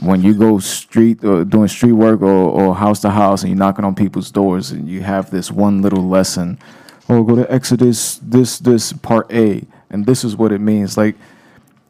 when 0.01 0.23
you 0.23 0.35
go 0.35 0.59
street 0.59 1.25
or 1.25 1.45
doing 1.45 1.69
street 1.69 1.93
work 1.93 2.23
or, 2.23 2.27
or 2.27 2.75
house 2.75 3.01
to 3.01 3.11
house 3.11 3.43
and 3.43 3.51
you're 3.51 3.59
knocking 3.59 3.85
on 3.85 3.95
people's 3.95 4.31
doors 4.31 4.71
and 4.71 4.89
you 4.89 5.01
have 5.03 5.31
this 5.31 5.51
one 5.51 5.83
little 5.83 6.07
lesson 6.09 6.59
oh 7.09 7.23
go 7.23 7.35
to 7.35 7.53
exodus 7.53 8.19
this 8.23 8.59
this 8.59 8.93
part 8.93 9.31
a. 9.33 9.65
And 9.91 10.05
this 10.05 10.23
is 10.23 10.37
what 10.37 10.53
it 10.53 10.61
means. 10.61 10.97
Like 10.97 11.17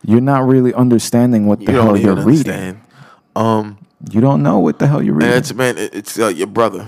you're 0.05 0.21
not 0.21 0.47
really 0.47 0.73
understanding 0.73 1.47
what 1.47 1.61
you 1.61 1.67
the 1.67 1.73
hell 1.73 1.97
you're 1.97 2.13
even 2.13 2.25
reading. 2.25 2.81
Um, 3.35 3.79
you 4.11 4.21
don't 4.21 4.43
know 4.43 4.59
what 4.61 4.79
the 4.79 4.87
hell 4.87 5.03
you're 5.03 5.15
reading. 5.15 5.35
it's 5.35 5.53
man, 5.53 5.77
it's 5.77 6.19
uh, 6.19 6.29
your 6.29 6.47
brother 6.47 6.87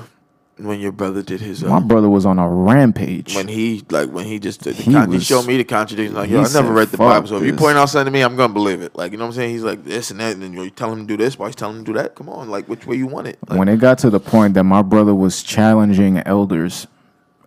when 0.65 0.81
your 0.81 0.93
brother 0.93 1.23
did 1.23 1.41
his. 1.41 1.65
Uh, 1.65 1.69
my 1.69 1.81
brother 1.81 2.09
was 2.09 2.27
on 2.27 2.39
a 2.39 2.49
rampage. 2.49 3.35
when 3.35 3.49
he 3.49 3.83
like 3.91 4.11
when 4.11 4.27
he 4.27 4.39
just 4.39 4.63
did 4.63 4.77
the 4.77 4.83
He 4.83 4.93
con- 4.93 5.11
he, 5.11 5.21
showed 5.21 5.47
me 5.47 5.57
the 5.57 5.65
contradiction 5.65 6.15
like 6.15 6.31
yo 6.31 6.43
I 6.43 6.53
never 6.53 6.73
read 6.73 6.89
the 6.89 6.99
Bible 6.99 7.27
so 7.27 7.37
if 7.37 7.45
you 7.45 7.55
point 7.55 7.79
out 7.79 7.87
something 7.87 8.07
to 8.07 8.11
me 8.11 8.23
I'm 8.23 8.37
gonna 8.37 8.53
believe 8.53 8.83
it. 8.83 8.95
Like 8.95 9.13
you 9.13 9.19
know 9.19 9.25
what 9.25 9.31
I'm 9.31 9.35
saying? 9.37 9.51
He's 9.51 9.63
like 9.63 9.85
this 9.85 10.11
and 10.11 10.21
that 10.21 10.33
and 10.33 10.43
then 10.43 10.53
you 10.53 10.71
tell 10.71 10.93
him 10.93 11.07
to 11.07 11.17
do 11.17 11.17
this 11.17 11.39
why 11.39 11.47
he's 11.47 11.57
telling 11.57 11.79
him 11.79 11.85
to 11.85 11.93
do 11.93 11.99
that? 11.99 12.15
Come 12.15 12.29
on 12.29 12.49
like 12.49 12.69
which 12.69 12.87
way 12.87 12.97
you 12.97 13.07
want 13.07 13.27
it? 13.27 13.39
Like, 13.49 13.59
when 13.59 13.69
it 13.69 13.79
got 13.79 13.99
to 13.99 14.11
the 14.11 14.21
point 14.21 14.55
that 14.55 14.65
my 14.65 14.83
brother 14.83 15.15
was 15.15 15.43
challenging 15.43 16.19
elders 16.19 16.87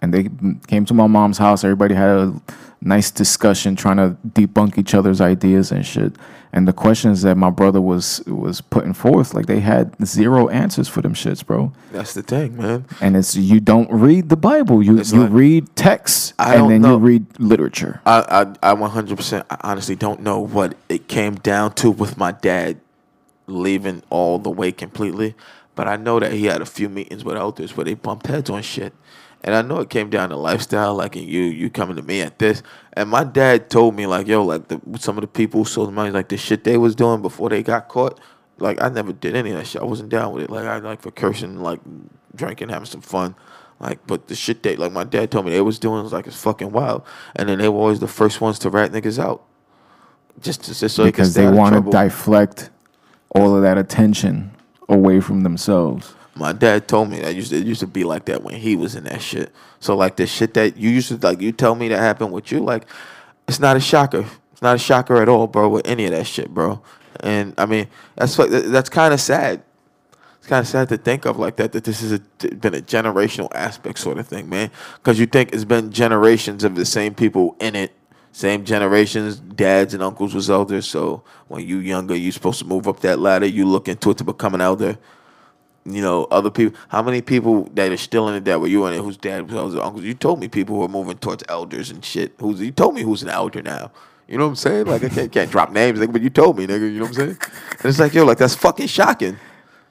and 0.02 0.14
they 0.14 0.30
came 0.68 0.86
to 0.86 0.94
my 0.94 1.08
mom's 1.08 1.38
house 1.38 1.64
everybody 1.64 1.96
had 1.96 2.10
a 2.10 2.42
nice 2.82 3.12
discussion 3.12 3.76
trying 3.76 3.98
to 3.98 4.18
debunk 4.30 4.78
each 4.78 4.94
other's 4.94 5.22
ideas 5.22 5.72
and 5.72 5.86
shit 5.86 6.14
and 6.56 6.68
the 6.68 6.74
questions 6.74 7.24
that 7.24 7.36
my 7.36 7.50
brother 7.50 7.82
was 7.82 8.22
was 8.28 8.62
putting 8.62 8.94
forth 8.94 9.34
like 9.34 9.48
they 9.48 9.60
had 9.60 9.94
zero 10.06 10.48
answers 10.50 10.88
for 10.88 11.02
them 11.02 11.14
shits 11.14 11.44
bro 11.46 11.74
that's 11.92 12.14
the 12.14 12.22
thing 12.22 12.56
man 12.56 12.86
and 13.02 13.18
it's 13.18 13.36
you 13.36 13.60
don't 13.60 13.92
read 13.92 14.30
the 14.30 14.38
bible 14.38 14.82
you 14.84 14.98
It's 15.00 15.12
you 15.12 15.22
like- 15.24 15.32
read 15.32 15.76
texts 15.76 16.34
and 16.38 16.70
then 16.70 16.82
know. 16.84 16.92
you 16.94 16.98
read 17.00 17.26
literature 17.40 18.00
I 18.06 18.46
I 18.62 18.72
I 18.72 18.76
100% 18.76 19.44
I 19.50 19.58
honestly 19.62 19.96
don't 19.96 20.22
know 20.22 20.40
what 20.40 20.76
it 20.90 21.08
came 21.08 21.36
down 21.36 21.74
to 21.76 21.90
with 21.92 22.18
my 22.18 22.32
dad 22.32 22.78
leaving 23.48 24.02
all 24.10 24.40
the 24.40 24.50
way 24.50 24.72
completely, 24.72 25.36
but 25.76 25.86
I 25.88 25.98
know 25.98 26.18
that 26.20 26.32
he 26.32 26.46
had 26.46 26.62
a 26.62 26.66
few 26.66 26.88
meetings 26.88 27.26
with 27.26 27.36
elders 27.36 27.76
where 27.76 27.84
they 27.84 27.94
bumped 27.94 28.28
heads 28.28 28.50
on 28.50 28.62
shit. 28.62 28.94
And 29.44 29.56
I 29.56 29.62
know 29.62 29.80
it 29.80 29.90
came 29.90 30.10
down 30.10 30.30
to 30.30 30.38
lifestyle, 30.38 30.96
like 30.96 31.16
and 31.16 31.28
you 31.28 31.42
you 31.42 31.70
coming 31.70 31.98
to 31.98 32.02
me 32.02 32.22
at 32.22 32.40
this. 32.40 32.64
And 32.94 33.10
my 33.10 33.26
dad 33.26 33.70
told 33.70 33.94
me 33.96 34.08
like, 34.08 34.28
yo, 34.28 34.44
like 34.44 34.70
the 34.70 34.80
some 34.98 35.18
of 35.18 35.22
the 35.22 35.28
people 35.28 35.62
who 35.62 35.66
sold 35.66 35.94
money, 35.94 36.12
like 36.12 36.30
the 36.30 36.38
shit 36.38 36.64
they 36.64 36.78
was 36.78 36.96
doing 36.96 37.22
before 37.22 37.50
they 37.50 37.62
got 37.62 37.90
caught. 37.90 38.20
Like 38.58 38.82
I 38.82 38.88
never 38.88 39.12
did 39.12 39.36
any 39.36 39.52
of 39.52 39.58
that 39.58 39.68
shit. 39.68 39.82
I 39.82 39.86
wasn't 39.86 40.10
down 40.10 40.34
with 40.34 40.46
it. 40.46 40.50
Like 40.50 40.66
I 40.66 40.78
like 40.78 41.02
for 41.02 41.12
cursing, 41.12 41.58
like 41.58 41.82
drinking, 42.36 42.70
having 42.70 42.86
some 42.86 43.02
fun. 43.02 43.36
Like, 43.80 44.06
but 44.08 44.30
the 44.30 44.36
shit 44.36 44.64
they 44.64 44.78
like 44.78 44.94
my 44.94 45.04
dad 45.04 45.30
told 45.30 45.46
me 45.46 45.52
they 45.52 45.60
was 45.60 45.78
doing 45.78 46.04
was 46.04 46.14
like 46.14 46.26
it's 46.26 46.42
fucking 46.42 46.72
wild. 46.72 47.04
And 47.36 47.50
then 47.50 47.60
they 47.60 47.68
were 47.68 47.80
always 47.80 48.00
the 48.00 48.08
first 48.08 48.40
ones 48.40 48.60
to 48.60 48.70
rat 48.70 48.92
niggas 48.92 49.22
out. 49.22 49.44
Just, 50.40 50.64
just, 50.64 50.80
just 50.80 50.96
so 50.96 51.04
because 51.04 51.34
they, 51.34 51.46
they 51.46 51.52
want 51.52 51.76
to 51.76 51.92
deflect 51.92 52.70
all 53.36 53.56
of 53.56 53.62
that 53.64 53.78
attention 53.78 54.52
away 54.88 55.20
from 55.20 55.42
themselves 55.42 56.16
My 56.36 56.52
dad 56.52 56.88
told 56.88 57.10
me 57.10 57.20
that 57.20 57.36
used 57.36 57.52
to, 57.52 57.58
it 57.58 57.66
used 57.66 57.82
to 57.82 57.88
be 57.88 58.04
like 58.04 58.26
that 58.26 58.44
when 58.44 58.56
he 58.56 58.76
was 58.76 58.96
in 58.96 59.04
that 59.04 59.22
shit. 59.22 59.52
So 59.80 59.96
like 59.96 60.16
the 60.16 60.26
shit 60.26 60.56
that 60.56 60.78
you 60.78 60.90
used 60.90 61.10
to 61.10 61.18
like, 61.18 61.42
you 61.42 61.52
tell 61.52 61.76
me 61.76 61.90
that 61.90 62.00
happened 62.00 62.32
with 62.32 62.52
you, 62.52 62.60
like 62.60 62.86
it's 63.48 63.60
not 63.60 63.78
a 63.78 63.80
shocker. 63.80 64.26
It's 64.52 64.62
not 64.62 64.76
a 64.76 64.80
shocker 64.80 65.22
at 65.22 65.30
all, 65.30 65.48
bro. 65.48 65.70
With 65.70 65.88
any 65.88 66.06
of 66.06 66.12
that 66.12 66.26
shit, 66.26 66.54
bro. 66.54 66.82
And 67.20 67.54
I 67.58 67.66
mean, 67.66 67.88
that's 68.16 68.38
what 68.38 68.50
that's 68.50 68.90
kind 68.90 69.14
of 69.14 69.22
sad. 69.22 69.62
It's 70.40 70.48
kind 70.48 70.62
of 70.62 70.68
sad 70.68 70.90
to 70.90 70.98
think 70.98 71.26
of 71.26 71.38
like 71.38 71.58
that. 71.58 71.72
That 71.72 71.84
this 71.84 72.02
has 72.02 72.14
a, 72.14 72.20
been 72.56 72.74
a 72.74 72.82
generational 72.82 73.50
aspect 73.54 74.00
sort 74.00 74.18
of 74.18 74.28
thing, 74.28 74.50
man. 74.50 74.72
Because 74.96 75.20
you 75.20 75.26
think 75.26 75.54
it's 75.54 75.66
been 75.66 75.92
generations 75.92 76.64
of 76.64 76.76
the 76.76 76.86
same 76.86 77.14
people 77.14 77.56
in 77.60 77.76
it, 77.76 77.94
same 78.32 78.66
generations. 78.66 79.40
Dads 79.40 79.94
and 79.94 80.02
uncles 80.02 80.34
was 80.34 80.50
elders. 80.50 80.88
So 80.88 81.24
when 81.48 81.66
you 81.68 81.78
younger, 81.78 82.16
you 82.16 82.32
supposed 82.32 82.60
to 82.60 82.66
move 82.66 82.88
up 82.88 83.02
that 83.02 83.20
ladder. 83.20 83.46
You 83.46 83.66
look 83.66 83.88
into 83.88 84.10
it 84.10 84.18
to 84.18 84.24
become 84.24 84.56
an 84.56 84.62
elder 84.62 84.98
you 85.86 86.02
know, 86.02 86.26
other 86.26 86.50
people. 86.50 86.78
How 86.90 87.02
many 87.02 87.22
people 87.22 87.64
that 87.74 87.92
are 87.92 87.98
still 87.98 88.28
in 88.30 88.36
it 88.36 88.46
that 88.46 88.60
were 88.62 88.68
you 88.68 88.86
in 88.86 88.94
it? 88.94 89.00
Whose 89.00 89.18
dad 89.18 89.52
was 89.52 89.76
uncles? 89.76 90.04
You 90.04 90.14
told 90.14 90.40
me 90.40 90.48
people 90.48 90.76
who 90.78 90.84
are 90.84 90.88
moving 90.90 91.18
towards 91.18 91.44
elders 91.50 91.90
and 91.90 92.04
shit. 92.04 92.34
Who's 92.40 92.62
you 92.62 92.72
told 92.72 92.96
me 92.96 93.02
who's 93.02 93.24
an 93.24 93.30
elder 93.30 93.62
now? 93.62 93.92
You 94.28 94.38
know 94.38 94.46
what 94.46 94.52
I'm 94.52 94.56
saying? 94.56 94.86
Like 94.86 95.04
I 95.04 95.10
can't, 95.10 95.32
can't 95.32 95.52
drop 95.52 95.72
names, 95.72 96.00
nigga, 96.00 96.14
but 96.14 96.22
you 96.22 96.30
told 96.30 96.58
me, 96.58 96.66
nigga. 96.66 96.82
You 96.92 97.00
know 97.00 97.06
what 97.06 97.10
I'm 97.10 97.14
saying? 97.16 97.38
And 97.72 97.86
it's 97.86 98.00
like 98.00 98.14
yo, 98.14 98.24
like 98.24 98.38
that's 98.38 98.56
fucking 98.56 98.88
shocking. 98.88 99.38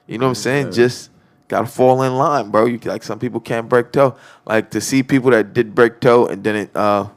You 0.07 0.17
know 0.17 0.25
what 0.25 0.29
I'm 0.31 0.35
saying? 0.35 0.71
Just 0.71 1.11
gotta 1.47 1.67
fall 1.67 2.01
in 2.03 2.15
line, 2.15 2.49
bro. 2.49 2.65
You 2.65 2.79
like 2.79 3.03
some 3.03 3.19
people 3.19 3.39
can't 3.39 3.69
break 3.69 3.91
toe. 3.91 4.15
Like 4.45 4.71
to 4.71 4.81
see 4.81 5.03
people 5.03 5.29
that 5.31 5.53
did 5.53 5.75
break 5.75 5.99
toe 5.99 6.25
and 6.25 6.43
didn't, 6.43 6.75
uh, 6.75 7.07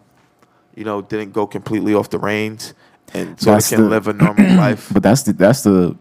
you 0.74 0.84
know, 0.84 1.00
didn't 1.00 1.32
go 1.32 1.46
completely 1.46 1.94
off 1.94 2.10
the 2.10 2.18
reins, 2.18 2.74
and 3.14 3.40
so 3.40 3.52
That's 3.52 3.70
they 3.70 3.76
can 3.76 3.84
the- 3.84 3.90
live 3.90 4.06
a 4.08 4.12
normal 4.12 4.44
life. 4.56 4.90
But 4.92 5.02
that's 5.02 5.22
the 5.22 5.32
that's 5.32 5.62
the 5.62 5.96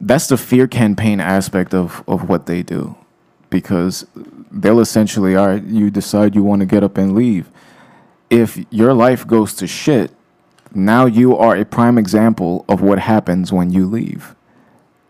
that's 0.00 0.28
the 0.28 0.36
fear 0.36 0.66
campaign 0.66 1.20
aspect 1.20 1.74
of 1.74 2.02
of 2.08 2.28
what 2.28 2.46
they 2.46 2.62
do, 2.62 2.96
because 3.50 4.06
they'll 4.50 4.80
essentially, 4.80 5.36
all 5.36 5.48
right, 5.48 5.62
you 5.62 5.90
decide 5.90 6.34
you 6.34 6.42
want 6.42 6.60
to 6.60 6.66
get 6.66 6.82
up 6.82 6.96
and 6.98 7.14
leave. 7.14 7.50
If 8.30 8.64
your 8.70 8.94
life 8.94 9.26
goes 9.26 9.54
to 9.56 9.66
shit, 9.66 10.12
now 10.74 11.06
you 11.06 11.36
are 11.36 11.56
a 11.56 11.64
prime 11.64 11.98
example 11.98 12.64
of 12.68 12.80
what 12.80 13.00
happens 13.00 13.52
when 13.52 13.72
you 13.72 13.86
leave. 13.86 14.34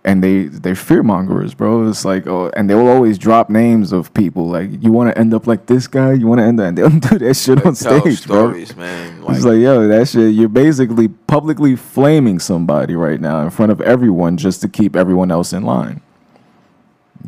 And 0.03 0.25
they 0.25 0.45
they're 0.45 0.75
fear 0.75 1.03
mongers, 1.03 1.53
bro. 1.53 1.87
It's 1.89 2.07
like 2.07 2.27
oh, 2.27 2.51
and 2.57 2.71
they 2.71 2.75
will 2.75 2.89
always 2.89 3.19
drop 3.19 3.51
names 3.51 3.93
of 3.93 4.15
people 4.15 4.49
like 4.49 4.83
you 4.83 4.91
want 4.93 5.15
to 5.15 5.19
end 5.21 5.35
up 5.35 5.47
like 5.47 5.67
this 5.67 5.87
guy, 5.87 6.15
you 6.15 6.27
want 6.27 6.39
to 6.39 6.45
end 6.45 6.59
up, 6.59 6.69
and 6.69 6.79
they'll 6.79 6.89
do 7.11 7.19
that 7.19 7.35
shit 7.35 7.59
on 7.67 7.75
Tell 7.75 8.01
stage, 8.01 8.27
bro. 8.27 8.49
stories, 8.49 8.75
man. 8.77 9.21
Like, 9.23 9.37
It's 9.37 9.45
like, 9.45 9.59
yo, 9.61 9.87
that 9.89 10.09
shit, 10.09 10.33
you're 10.35 10.49
basically 10.49 11.09
publicly 11.09 11.77
flaming 11.77 12.39
somebody 12.39 12.95
right 12.97 13.21
now 13.21 13.43
in 13.43 13.51
front 13.51 13.73
of 13.73 13.83
everyone 13.83 14.39
just 14.39 14.63
to 14.63 14.69
keep 14.69 14.97
everyone 14.97 15.31
else 15.31 15.53
in 15.53 15.65
line. 15.65 16.01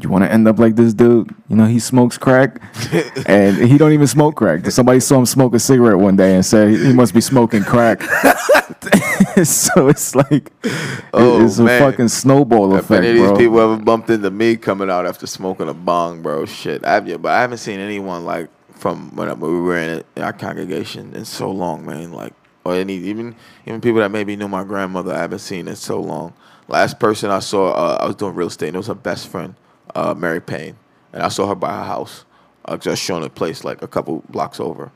You 0.01 0.09
want 0.09 0.25
to 0.25 0.33
end 0.33 0.49
up 0.49 0.59
like 0.59 0.75
this 0.77 0.95
dude? 0.95 1.35
You 1.49 1.57
know, 1.57 1.67
he 1.67 1.79
smokes 1.79 2.17
crack, 2.19 2.61
and 3.27 3.57
he 3.59 3.77
don't 3.79 3.93
even 3.93 4.07
smoke 4.07 4.37
crack. 4.37 4.71
Somebody 4.71 5.01
saw 5.01 5.19
him 5.19 5.27
smoke 5.27 5.55
a 5.55 5.59
cigarette 5.59 5.99
one 5.99 6.17
day 6.17 6.35
and 6.35 6.45
said 6.45 6.71
he 6.71 6.93
must 6.93 7.13
be 7.15 7.21
smoking 7.21 7.63
crack. 7.63 8.03
so 9.45 9.89
it's 9.89 10.15
like, 10.15 10.51
Oh, 11.13 11.45
it's 11.45 11.59
a 11.59 11.65
man. 11.65 11.81
fucking 11.93 12.09
snowball 12.09 12.75
If 12.75 12.85
effect, 12.85 12.99
any 13.05 13.09
of 13.11 13.15
these 13.17 13.29
bro. 13.29 13.37
people 13.37 13.61
ever 13.61 13.77
bumped 13.77 14.11
into 14.11 14.31
me 14.31 14.57
coming 14.57 14.91
out 14.91 15.07
after 15.07 15.27
smoking 15.27 15.69
a 15.69 15.75
bong, 15.75 16.23
bro, 16.23 16.47
shit. 16.47 16.85
I've 16.85 17.07
yeah, 17.07 17.17
but 17.19 17.33
I 17.33 17.41
haven't 17.43 17.59
seen 17.59 17.79
anyone 17.81 18.25
like 18.25 18.49
from 18.75 19.15
when, 19.15 19.29
I- 19.29 19.35
when 19.35 19.53
we 19.53 19.61
were 19.61 19.77
in, 19.79 20.05
in 20.17 20.23
our 20.23 20.33
congregation 20.33 21.15
in 21.15 21.25
so 21.25 21.51
long, 21.51 21.85
man. 21.85 22.13
Like 22.13 22.33
or 22.65 22.75
any 22.75 22.95
even 22.95 23.35
even 23.67 23.81
people 23.81 24.01
that 24.01 24.11
maybe 24.11 24.37
knew 24.37 24.49
my 24.49 24.65
grandmother, 24.65 25.13
I 25.13 25.19
haven't 25.19 25.41
seen 25.41 25.69
in 25.69 25.77
so 25.77 26.01
long. 26.01 26.33
Last 26.69 26.99
person 26.99 27.31
I 27.31 27.41
saw, 27.41 27.73
uh, 27.73 27.99
I 28.01 28.07
was 28.07 28.15
doing 28.17 28.35
real 28.35 28.49
estate. 28.49 28.69
and 28.69 28.77
It 28.77 28.79
was 28.79 28.87
her 28.87 28.95
best 28.95 29.29
friend, 29.29 29.55
uh, 29.95 30.15
Mary 30.15 30.41
Payne, 30.41 30.77
and 31.13 31.23
I 31.23 31.29
saw 31.29 31.47
her 31.49 31.55
by 31.55 31.73
her 31.75 31.85
house, 31.85 32.25
uh, 32.65 32.77
just 32.77 33.03
showing 33.03 33.25
a 33.25 33.29
place 33.31 33.65
like 33.65 33.83
a 33.83 33.89
couple 33.89 34.23
blocks 34.29 34.61
over. 34.61 34.91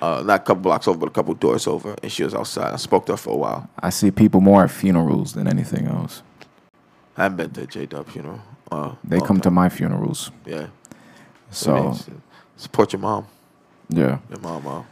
Uh, 0.00 0.22
not 0.26 0.40
a 0.40 0.42
couple 0.42 0.62
blocks 0.62 0.88
over, 0.88 0.98
but 0.98 1.08
a 1.08 1.12
couple 1.12 1.32
doors 1.34 1.66
over, 1.68 1.94
and 2.02 2.10
she 2.10 2.24
was 2.24 2.34
outside. 2.34 2.72
I 2.72 2.76
spoke 2.76 3.06
to 3.06 3.12
her 3.12 3.16
for 3.16 3.30
a 3.34 3.36
while. 3.36 3.70
I 3.78 3.90
see 3.90 4.10
people 4.10 4.40
more 4.40 4.64
at 4.64 4.70
funerals 4.70 5.32
than 5.34 5.46
anything 5.46 5.86
else. 5.86 6.22
I 7.16 7.22
haven't 7.24 7.36
been 7.36 7.50
to 7.52 7.66
J 7.66 7.86
Dub 7.86 8.08
funeral. 8.08 8.40
Uh, 8.70 8.94
They 9.04 9.20
come 9.20 9.40
to 9.42 9.50
my 9.50 9.68
funerals. 9.68 10.30
yeah. 10.46 10.66
So, 11.50 11.76
I 11.76 11.80
mean, 11.82 11.90
s- 11.90 12.06
support 12.56 12.92
your 12.94 13.00
mom. 13.00 13.26
yeah. 13.90 14.18
Your 14.30 14.38
mom, 14.40 14.64
mom. 14.64 14.86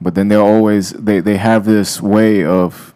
but 0.00 0.14
then 0.14 0.28
they're 0.28 0.40
always 0.40 0.90
they 0.92 1.18
they 1.20 1.36
have 1.36 1.64
this 1.64 2.00
way 2.00 2.44
of 2.44 2.94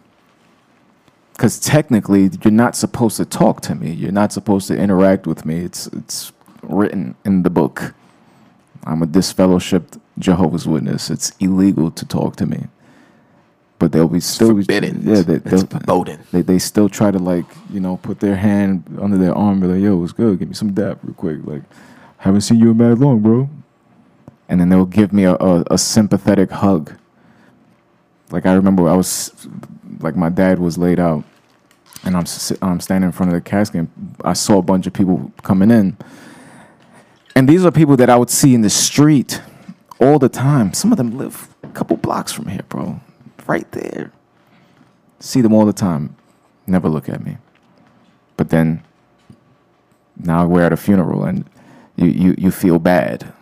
because 1.33 1.59
technically 1.59 2.29
you're 2.43 2.51
not 2.51 2.75
supposed 2.75 3.17
to 3.17 3.25
talk 3.25 3.61
to 3.61 3.75
me. 3.75 3.91
You're 3.91 4.11
not 4.11 4.31
supposed 4.31 4.67
to 4.67 4.77
interact 4.77 5.27
with 5.27 5.45
me. 5.45 5.59
It's 5.59 5.87
it's 5.87 6.31
written 6.61 7.15
in 7.25 7.43
the 7.43 7.49
book. 7.49 7.93
I'm 8.85 9.01
a 9.01 9.07
disfellowshipped 9.07 9.99
jehovah's 10.19 10.67
witness. 10.67 11.09
It's 11.09 11.31
illegal 11.39 11.89
to 11.91 12.05
talk 12.05 12.35
to 12.37 12.45
me. 12.45 12.67
But 13.79 13.91
they'll 13.91 14.07
be 14.07 14.19
still 14.21 14.49
forbidden. 14.49 15.01
yeah 15.03 15.21
they, 15.21 15.35
It's 15.35 15.63
they'll- 15.63 15.65
forbidden. 15.67 16.19
they, 16.31 16.41
they 16.41 16.59
still 16.59 16.87
try 16.89 17.11
to 17.11 17.19
like 17.19 17.45
you 17.69 17.79
know 17.79 17.97
put 17.97 18.19
their 18.19 18.35
hand 18.37 18.83
under 19.01 19.17
their 19.17 19.33
arm 19.35 19.59
be 19.59 19.67
like 19.67 19.81
yo 19.81 19.95
what's 19.97 20.13
good? 20.13 20.39
Give 20.39 20.47
me 20.47 20.53
some 20.53 20.73
dap 20.73 20.99
real 21.03 21.13
quick. 21.15 21.39
Like 21.43 21.63
haven't 22.19 22.41
seen 22.41 22.59
you 22.59 22.71
in 22.71 22.77
mad 22.77 22.99
long 22.99 23.19
bro. 23.21 23.49
And 24.49 24.61
then 24.61 24.69
they'll 24.69 24.85
give 24.85 25.11
me 25.13 25.23
a, 25.23 25.33
a, 25.35 25.63
a 25.71 25.77
sympathetic 25.77 26.51
hug 26.51 26.93
like 28.31 28.45
i 28.45 28.53
remember 28.53 28.87
i 28.89 28.95
was 28.95 29.47
like 29.99 30.15
my 30.15 30.29
dad 30.29 30.59
was 30.59 30.77
laid 30.77 30.99
out 30.99 31.23
and 32.03 32.15
i'm 32.15 32.25
i'm 32.61 32.79
standing 32.79 33.07
in 33.07 33.11
front 33.11 33.31
of 33.31 33.35
the 33.35 33.41
casket 33.41 33.79
and 33.81 34.15
i 34.23 34.33
saw 34.33 34.57
a 34.57 34.61
bunch 34.61 34.87
of 34.87 34.93
people 34.93 35.31
coming 35.41 35.71
in. 35.71 35.97
And 37.35 37.49
these 37.49 37.65
are 37.65 37.71
people 37.71 37.97
that 37.97 38.09
i 38.09 38.15
would 38.15 38.29
see 38.29 38.53
in 38.53 38.61
the 38.61 38.69
street 38.69 39.41
all 39.99 40.19
the 40.19 40.29
time. 40.29 40.73
Some 40.73 40.91
of 40.91 40.97
them 40.97 41.17
live 41.17 41.55
a 41.63 41.67
couple 41.69 41.97
blocks 41.97 42.31
from 42.31 42.47
here 42.47 42.65
bro. 42.69 42.99
Right 43.47 43.69
there. 43.71 44.11
See 45.19 45.41
them 45.41 45.53
all 45.53 45.65
the 45.65 45.73
time, 45.73 46.15
never 46.67 46.89
look 46.89 47.09
at 47.09 47.23
me. 47.23 47.37
But 48.37 48.49
then 48.49 48.83
now 50.17 50.45
we're 50.45 50.63
at 50.63 50.73
a 50.73 50.77
funeral 50.77 51.23
and 51.23 51.49
you, 51.95 52.07
you, 52.07 52.35
you 52.37 52.51
feel 52.51 52.79
bad. 52.79 53.33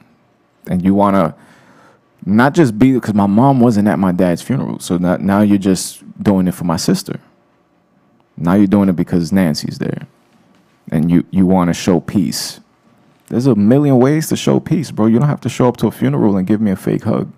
And 0.67 0.83
you 0.83 0.93
want 0.93 1.15
to 1.15 1.35
not 2.25 2.53
just 2.53 2.77
be, 2.77 2.93
because 2.93 3.13
my 3.13 3.25
mom 3.25 3.59
wasn't 3.59 3.87
at 3.87 3.99
my 3.99 4.11
dad's 4.11 4.41
funeral. 4.41 4.79
So 4.79 4.97
now, 4.97 5.17
now 5.17 5.41
you're 5.41 5.57
just 5.57 6.03
doing 6.21 6.47
it 6.47 6.53
for 6.53 6.65
my 6.65 6.77
sister. 6.77 7.19
Now 8.37 8.53
you're 8.53 8.67
doing 8.67 8.89
it 8.89 8.95
because 8.95 9.31
Nancy's 9.31 9.79
there. 9.79 10.07
And 10.91 11.09
you, 11.09 11.25
you 11.31 11.45
want 11.45 11.69
to 11.69 11.73
show 11.73 11.99
peace. 11.99 12.59
There's 13.27 13.47
a 13.47 13.55
million 13.55 13.97
ways 13.97 14.27
to 14.29 14.35
show 14.35 14.59
peace, 14.59 14.91
bro. 14.91 15.05
You 15.05 15.19
don't 15.19 15.29
have 15.29 15.41
to 15.41 15.49
show 15.49 15.67
up 15.67 15.77
to 15.77 15.87
a 15.87 15.91
funeral 15.91 16.37
and 16.37 16.45
give 16.45 16.59
me 16.59 16.71
a 16.71 16.75
fake 16.75 17.03
hug. 17.03 17.31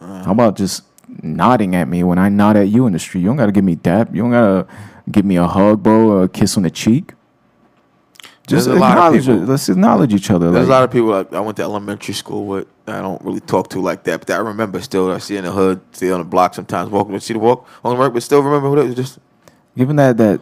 Uh-huh. 0.00 0.24
How 0.24 0.32
about 0.32 0.56
just 0.56 0.84
nodding 1.22 1.74
at 1.74 1.88
me 1.88 2.04
when 2.04 2.18
I 2.18 2.28
nod 2.28 2.56
at 2.56 2.68
you 2.68 2.86
in 2.86 2.92
the 2.92 2.98
street? 2.98 3.22
You 3.22 3.26
don't 3.26 3.36
gotta 3.36 3.52
give 3.52 3.64
me 3.64 3.74
dap. 3.74 4.14
You 4.14 4.22
don't 4.22 4.30
gotta 4.30 4.66
give 5.10 5.24
me 5.24 5.36
a 5.36 5.48
hug, 5.48 5.82
bro, 5.82 6.10
or 6.10 6.22
a 6.24 6.28
kiss 6.28 6.56
on 6.56 6.62
the 6.62 6.70
cheek. 6.70 7.14
Just 8.48 8.66
a 8.66 8.72
lot 8.74 8.98
of 8.98 9.14
acknowledge 9.14 9.26
people- 9.26 9.46
Let's 9.46 9.68
acknowledge 9.68 10.14
each 10.14 10.30
other. 10.30 10.50
There's 10.50 10.66
a 10.68 10.70
lot 10.70 10.84
of 10.84 10.90
people 10.90 11.08
like, 11.08 11.32
I 11.32 11.40
went 11.40 11.56
to 11.58 11.62
elementary 11.62 12.14
school 12.14 12.46
with 12.46 12.66
I 12.86 13.00
don't 13.02 13.20
really 13.22 13.40
talk 13.40 13.68
to 13.70 13.80
like 13.80 14.04
that, 14.04 14.20
but 14.20 14.30
I 14.30 14.38
remember 14.38 14.80
still. 14.80 15.10
I 15.12 15.18
see 15.18 15.36
in 15.36 15.44
the 15.44 15.52
hood, 15.52 15.80
see 15.92 16.10
on 16.10 16.20
the 16.20 16.24
block 16.24 16.54
sometimes, 16.54 16.90
walking, 16.90 17.18
see 17.20 17.34
the 17.34 17.38
walk 17.38 17.66
on 17.84 17.94
the 17.94 17.98
work, 18.00 18.14
but 18.14 18.22
still 18.22 18.42
remember 18.42 18.68
who 18.70 18.76
that 18.76 18.86
was. 18.86 18.94
Just 18.94 19.18
given 19.76 19.96
that 19.96 20.16
that 20.16 20.40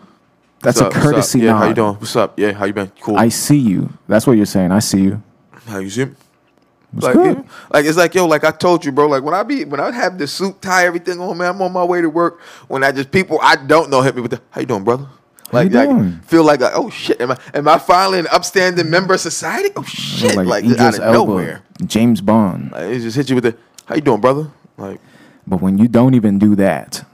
that's 0.60 0.80
"What's 0.80 0.80
a 0.80 0.86
up, 0.86 0.96
up? 0.96 1.02
courtesy 1.02 1.40
Yeah, 1.40 1.52
nod. 1.52 1.58
how 1.58 1.68
you 1.68 1.74
doing? 1.74 1.94
What's 1.94 2.16
up? 2.16 2.38
Yeah, 2.38 2.52
how 2.52 2.64
you 2.66 2.72
been? 2.72 2.92
Cool. 3.00 3.16
I 3.18 3.28
see 3.30 3.58
you. 3.58 3.90
That's 4.06 4.26
what 4.26 4.34
you're 4.36 4.46
saying. 4.46 4.70
I 4.72 4.78
see 4.78 5.00
you. 5.02 5.22
how 5.66 5.78
you 5.78 5.90
see 5.90 6.04
me? 6.04 6.12
What's 6.92 7.06
Like, 7.14 7.16
yeah. 7.16 7.42
like 7.72 7.84
it's 7.84 7.98
like 7.98 8.14
yo, 8.14 8.26
like 8.26 8.44
I 8.44 8.52
told 8.52 8.84
you, 8.84 8.92
bro. 8.92 9.08
Like 9.08 9.24
when 9.24 9.34
I 9.34 9.42
be 9.42 9.64
when 9.64 9.80
I 9.80 9.90
have 9.90 10.16
the 10.16 10.26
suit, 10.28 10.62
tie, 10.62 10.86
everything 10.86 11.20
on, 11.20 11.36
man, 11.36 11.56
I'm 11.56 11.60
on 11.62 11.72
my 11.72 11.82
way 11.84 12.00
to 12.00 12.08
work. 12.08 12.40
When 12.68 12.84
I 12.84 12.92
just 12.92 13.10
people 13.10 13.40
I 13.42 13.56
don't 13.56 13.90
know 13.90 14.00
hit 14.02 14.14
me 14.14 14.22
with 14.22 14.30
the 14.30 14.40
how 14.50 14.60
you 14.60 14.66
doing, 14.68 14.84
brother? 14.84 15.06
Like, 15.52 15.70
you 15.70 15.78
like 15.78 16.24
feel 16.24 16.44
like, 16.44 16.60
like 16.60 16.72
oh 16.74 16.90
shit, 16.90 17.20
am 17.20 17.30
I 17.30 17.38
am 17.54 17.68
I 17.68 17.78
finally 17.78 18.18
an 18.18 18.26
upstanding 18.28 18.90
member 18.90 19.14
of 19.14 19.20
society? 19.20 19.70
Oh 19.76 19.84
shit, 19.84 20.34
like, 20.34 20.64
out 20.64 20.70
Idris 20.72 20.98
of 20.98 21.04
Elba, 21.04 21.12
nowhere. 21.12 21.62
James 21.84 22.20
Bond. 22.20 22.72
Like, 22.72 22.84
it 22.84 23.00
just 23.00 23.16
hit 23.16 23.28
you 23.28 23.36
with 23.36 23.44
the 23.44 23.56
how 23.86 23.94
you 23.94 24.00
doing, 24.00 24.20
brother? 24.20 24.50
Like 24.76 25.00
But 25.46 25.62
when 25.62 25.78
you 25.78 25.86
don't 25.88 26.14
even 26.14 26.38
do 26.38 26.56
that, 26.56 27.04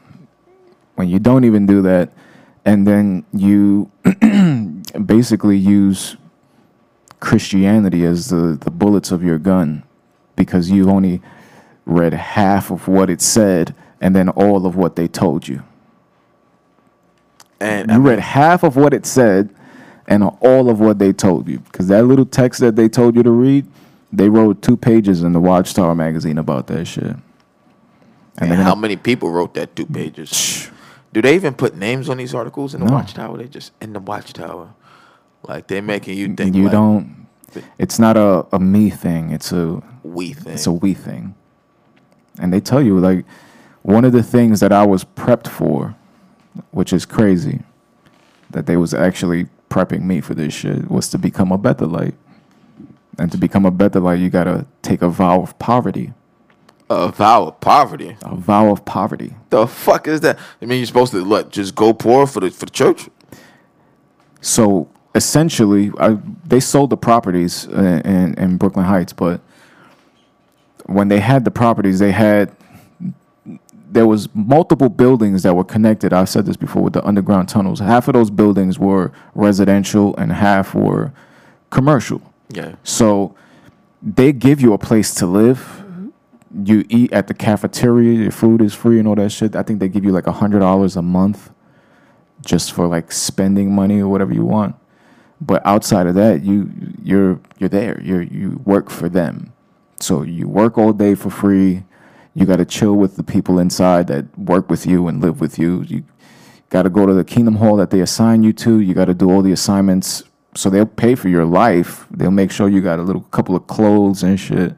when 0.94 1.08
you 1.08 1.18
don't 1.18 1.44
even 1.44 1.66
do 1.66 1.82
that, 1.82 2.10
and 2.64 2.86
then 2.86 3.24
you 3.32 3.90
basically 5.06 5.58
use 5.58 6.16
Christianity 7.20 8.04
as 8.04 8.28
the, 8.30 8.58
the 8.60 8.70
bullets 8.70 9.12
of 9.12 9.22
your 9.22 9.38
gun 9.38 9.84
because 10.36 10.70
you've 10.70 10.88
only 10.88 11.20
read 11.84 12.12
half 12.14 12.70
of 12.70 12.88
what 12.88 13.10
it 13.10 13.20
said 13.20 13.74
and 14.00 14.16
then 14.16 14.28
all 14.30 14.66
of 14.66 14.74
what 14.74 14.96
they 14.96 15.06
told 15.06 15.46
you. 15.46 15.62
And 17.62 17.90
You 17.90 17.98
read 18.00 18.18
half 18.18 18.62
of 18.62 18.76
what 18.76 18.92
it 18.92 19.06
said 19.06 19.48
and 20.08 20.24
all 20.40 20.68
of 20.68 20.80
what 20.80 20.98
they 20.98 21.12
told 21.12 21.48
you. 21.48 21.58
Because 21.60 21.88
that 21.88 22.04
little 22.04 22.26
text 22.26 22.60
that 22.60 22.76
they 22.76 22.88
told 22.88 23.14
you 23.16 23.22
to 23.22 23.30
read, 23.30 23.66
they 24.12 24.28
wrote 24.28 24.60
two 24.62 24.76
pages 24.76 25.22
in 25.22 25.32
the 25.32 25.40
Watchtower 25.40 25.94
magazine 25.94 26.38
about 26.38 26.66
that 26.68 26.86
shit. 26.86 27.04
And 27.04 27.20
And 28.38 28.54
how 28.54 28.70
gonna- 28.70 28.80
many 28.82 28.96
people 28.96 29.30
wrote 29.30 29.54
that 29.54 29.76
two 29.76 29.86
pages? 29.86 30.70
Do 31.12 31.20
they 31.22 31.34
even 31.34 31.54
put 31.54 31.76
names 31.76 32.08
on 32.08 32.16
these 32.16 32.34
articles 32.34 32.74
in 32.74 32.80
the 32.80 32.86
No. 32.86 32.94
Watchtower? 32.94 33.36
They 33.36 33.44
just 33.46 33.72
in 33.82 33.92
the 33.92 34.00
Watchtower, 34.00 34.68
like 35.46 35.66
they're 35.68 35.82
making 35.82 36.16
you 36.16 36.34
think. 36.34 36.54
you 36.56 36.64
like, 36.64 36.72
don't 36.72 37.26
it's 37.78 37.98
not 37.98 38.16
a, 38.16 38.46
a 38.50 38.58
me 38.58 38.88
thing 38.88 39.28
it's 39.30 39.52
a 39.52 39.82
we 40.02 40.32
thing. 40.32 40.54
it's 40.54 40.66
a 40.66 40.72
we 40.72 40.94
thing 40.94 41.34
and 42.40 42.50
they 42.50 42.60
tell 42.60 42.80
you 42.80 42.98
like 42.98 43.26
one 43.82 44.06
of 44.06 44.12
the 44.12 44.22
things 44.22 44.60
that 44.60 44.72
i 44.72 44.86
was 44.86 45.04
prepped 45.04 45.46
for 45.48 45.94
which 46.70 46.92
is 46.92 47.06
crazy 47.06 47.60
that 48.50 48.66
they 48.66 48.76
was 48.76 48.92
actually 48.92 49.46
prepping 49.70 50.02
me 50.02 50.20
for 50.20 50.34
this 50.34 50.52
shit 50.52 50.90
was 50.90 51.08
to 51.08 51.18
become 51.18 51.50
a 51.52 51.58
Bethelite. 51.58 52.14
and 53.18 53.30
to 53.32 53.38
become 53.38 53.64
a 53.66 53.72
Bethelite, 53.72 54.20
you 54.20 54.30
gotta 54.30 54.66
take 54.82 55.02
a 55.02 55.08
vow 55.08 55.42
of 55.42 55.58
poverty 55.58 56.12
a 56.90 57.08
vow 57.10 57.44
of 57.46 57.60
poverty. 57.60 58.16
a 58.22 58.36
vow 58.36 58.70
of 58.70 58.84
poverty 58.84 59.34
The 59.50 59.66
fuck 59.66 60.06
is 60.08 60.20
that? 60.20 60.38
I 60.60 60.66
mean, 60.66 60.78
you're 60.78 60.86
supposed 60.86 61.12
to 61.12 61.24
what? 61.24 61.50
Just 61.50 61.74
go 61.74 61.94
poor 61.94 62.26
for 62.26 62.40
the 62.40 62.50
for 62.50 62.66
the 62.66 62.72
church? 62.72 63.08
so 64.42 64.88
essentially, 65.14 65.90
I, 65.98 66.18
they 66.44 66.60
sold 66.60 66.90
the 66.90 66.96
properties 66.96 67.64
in, 67.64 68.00
in, 68.00 68.34
in 68.34 68.56
Brooklyn 68.56 68.84
Heights, 68.86 69.12
but 69.12 69.40
when 70.86 71.08
they 71.08 71.20
had 71.20 71.44
the 71.44 71.50
properties, 71.50 71.98
they 71.98 72.12
had 72.12 72.54
there 73.92 74.06
was 74.06 74.28
multiple 74.34 74.88
buildings 74.88 75.42
that 75.42 75.54
were 75.54 75.64
connected. 75.64 76.12
I've 76.12 76.28
said 76.28 76.46
this 76.46 76.56
before 76.56 76.82
with 76.82 76.94
the 76.94 77.04
underground 77.06 77.48
tunnels. 77.48 77.80
Half 77.80 78.08
of 78.08 78.14
those 78.14 78.30
buildings 78.30 78.78
were 78.78 79.12
residential 79.34 80.16
and 80.16 80.32
half 80.32 80.74
were 80.74 81.12
commercial. 81.70 82.22
Yeah. 82.48 82.76
So 82.84 83.34
they 84.02 84.32
give 84.32 84.60
you 84.60 84.72
a 84.72 84.78
place 84.78 85.14
to 85.16 85.26
live. 85.26 85.58
Mm-hmm. 85.58 86.66
You 86.66 86.84
eat 86.88 87.12
at 87.12 87.26
the 87.26 87.34
cafeteria. 87.34 88.18
Your 88.18 88.30
food 88.30 88.62
is 88.62 88.74
free 88.74 88.98
and 88.98 89.06
all 89.06 89.14
that 89.16 89.30
shit. 89.30 89.54
I 89.54 89.62
think 89.62 89.78
they 89.78 89.88
give 89.88 90.04
you 90.04 90.12
like 90.12 90.26
a 90.26 90.32
hundred 90.32 90.60
dollars 90.60 90.96
a 90.96 91.02
month 91.02 91.50
just 92.44 92.72
for 92.72 92.86
like 92.86 93.12
spending 93.12 93.74
money 93.74 94.00
or 94.00 94.08
whatever 94.08 94.32
you 94.32 94.44
want. 94.44 94.74
But 95.40 95.64
outside 95.66 96.06
of 96.06 96.14
that, 96.14 96.42
you 96.42 96.70
you're 97.02 97.40
you're 97.58 97.68
there. 97.68 98.00
You 98.00 98.20
you 98.20 98.60
work 98.64 98.90
for 98.90 99.08
them. 99.08 99.52
So 100.00 100.22
you 100.22 100.48
work 100.48 100.78
all 100.78 100.92
day 100.92 101.14
for 101.14 101.30
free. 101.30 101.84
You 102.34 102.46
got 102.46 102.56
to 102.56 102.64
chill 102.64 102.94
with 102.94 103.16
the 103.16 103.22
people 103.22 103.58
inside 103.58 104.06
that 104.06 104.38
work 104.38 104.70
with 104.70 104.86
you 104.86 105.06
and 105.08 105.20
live 105.20 105.40
with 105.40 105.58
you. 105.58 105.82
You 105.82 106.04
got 106.70 106.82
to 106.82 106.90
go 106.90 107.04
to 107.04 107.12
the 107.12 107.24
Kingdom 107.24 107.56
Hall 107.56 107.76
that 107.76 107.90
they 107.90 108.00
assign 108.00 108.42
you 108.42 108.52
to. 108.54 108.80
You 108.80 108.94
got 108.94 109.06
to 109.06 109.14
do 109.14 109.30
all 109.30 109.42
the 109.42 109.52
assignments. 109.52 110.22
So 110.54 110.70
they'll 110.70 110.86
pay 110.86 111.14
for 111.14 111.28
your 111.28 111.44
life. 111.44 112.06
They'll 112.10 112.30
make 112.30 112.50
sure 112.50 112.68
you 112.68 112.80
got 112.80 112.98
a 112.98 113.02
little 113.02 113.22
couple 113.22 113.54
of 113.54 113.66
clothes 113.66 114.22
and 114.22 114.38
shit. 114.38 114.74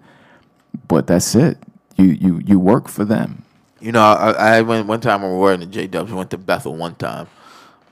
But 0.88 1.06
that's 1.06 1.34
it. 1.34 1.58
You 1.96 2.06
you 2.06 2.40
you 2.44 2.58
work 2.58 2.88
for 2.88 3.04
them. 3.04 3.44
You 3.80 3.92
know, 3.92 4.00
I, 4.00 4.56
I 4.56 4.62
went 4.62 4.86
one 4.86 5.00
time 5.00 5.22
when 5.22 5.32
we 5.32 5.38
were 5.38 5.56
the 5.56 5.66
J 5.66 5.86
Dubs. 5.86 6.10
We 6.10 6.16
went 6.16 6.30
to 6.30 6.38
Bethel 6.38 6.74
one 6.74 6.94
time. 6.96 7.28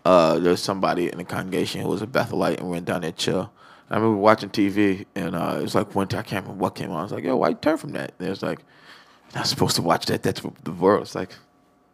Uh, 0.05 0.39
there's 0.39 0.61
somebody 0.61 1.11
in 1.11 1.19
the 1.19 1.25
congregation 1.25 1.81
who 1.81 1.89
was 1.89 2.03
a 2.03 2.07
Bethelite, 2.07 2.59
and 2.59 2.67
we 2.67 2.73
went 2.73 2.87
down 2.87 3.03
there 3.03 3.13
chill. 3.13 3.53
I 3.89 3.97
remember 3.97 4.17
watching 4.17 4.49
TV, 4.49 5.05
and 5.15 5.37
uh, 5.37 5.57
it 5.59 5.63
was 5.63 5.75
like 5.75 5.95
one 5.95 6.09
time 6.09 6.21
I 6.21 6.23
can't 6.23 6.45
remember 6.45 6.63
what 6.63 6.75
came 6.75 6.91
on. 6.91 7.01
I 7.01 7.03
was 7.03 7.13
like, 7.13 7.25
"Yo, 7.25 7.37
why 7.37 7.51
you 7.51 7.55
turn 7.57 7.77
from 7.77 7.93
that?" 7.93 8.15
And 8.19 8.27
it 8.27 8.31
was 8.31 8.43
like, 8.43 8.61
"You're 8.61 8.67
not 9.35 9.47
supposed 9.47 9.77
to 9.77 9.83
watch 9.83 10.07
that. 10.07 10.23
That's 10.23 10.43
the 10.65 10.73
world." 10.73 11.03
It's 11.03 11.15
like. 11.15 11.31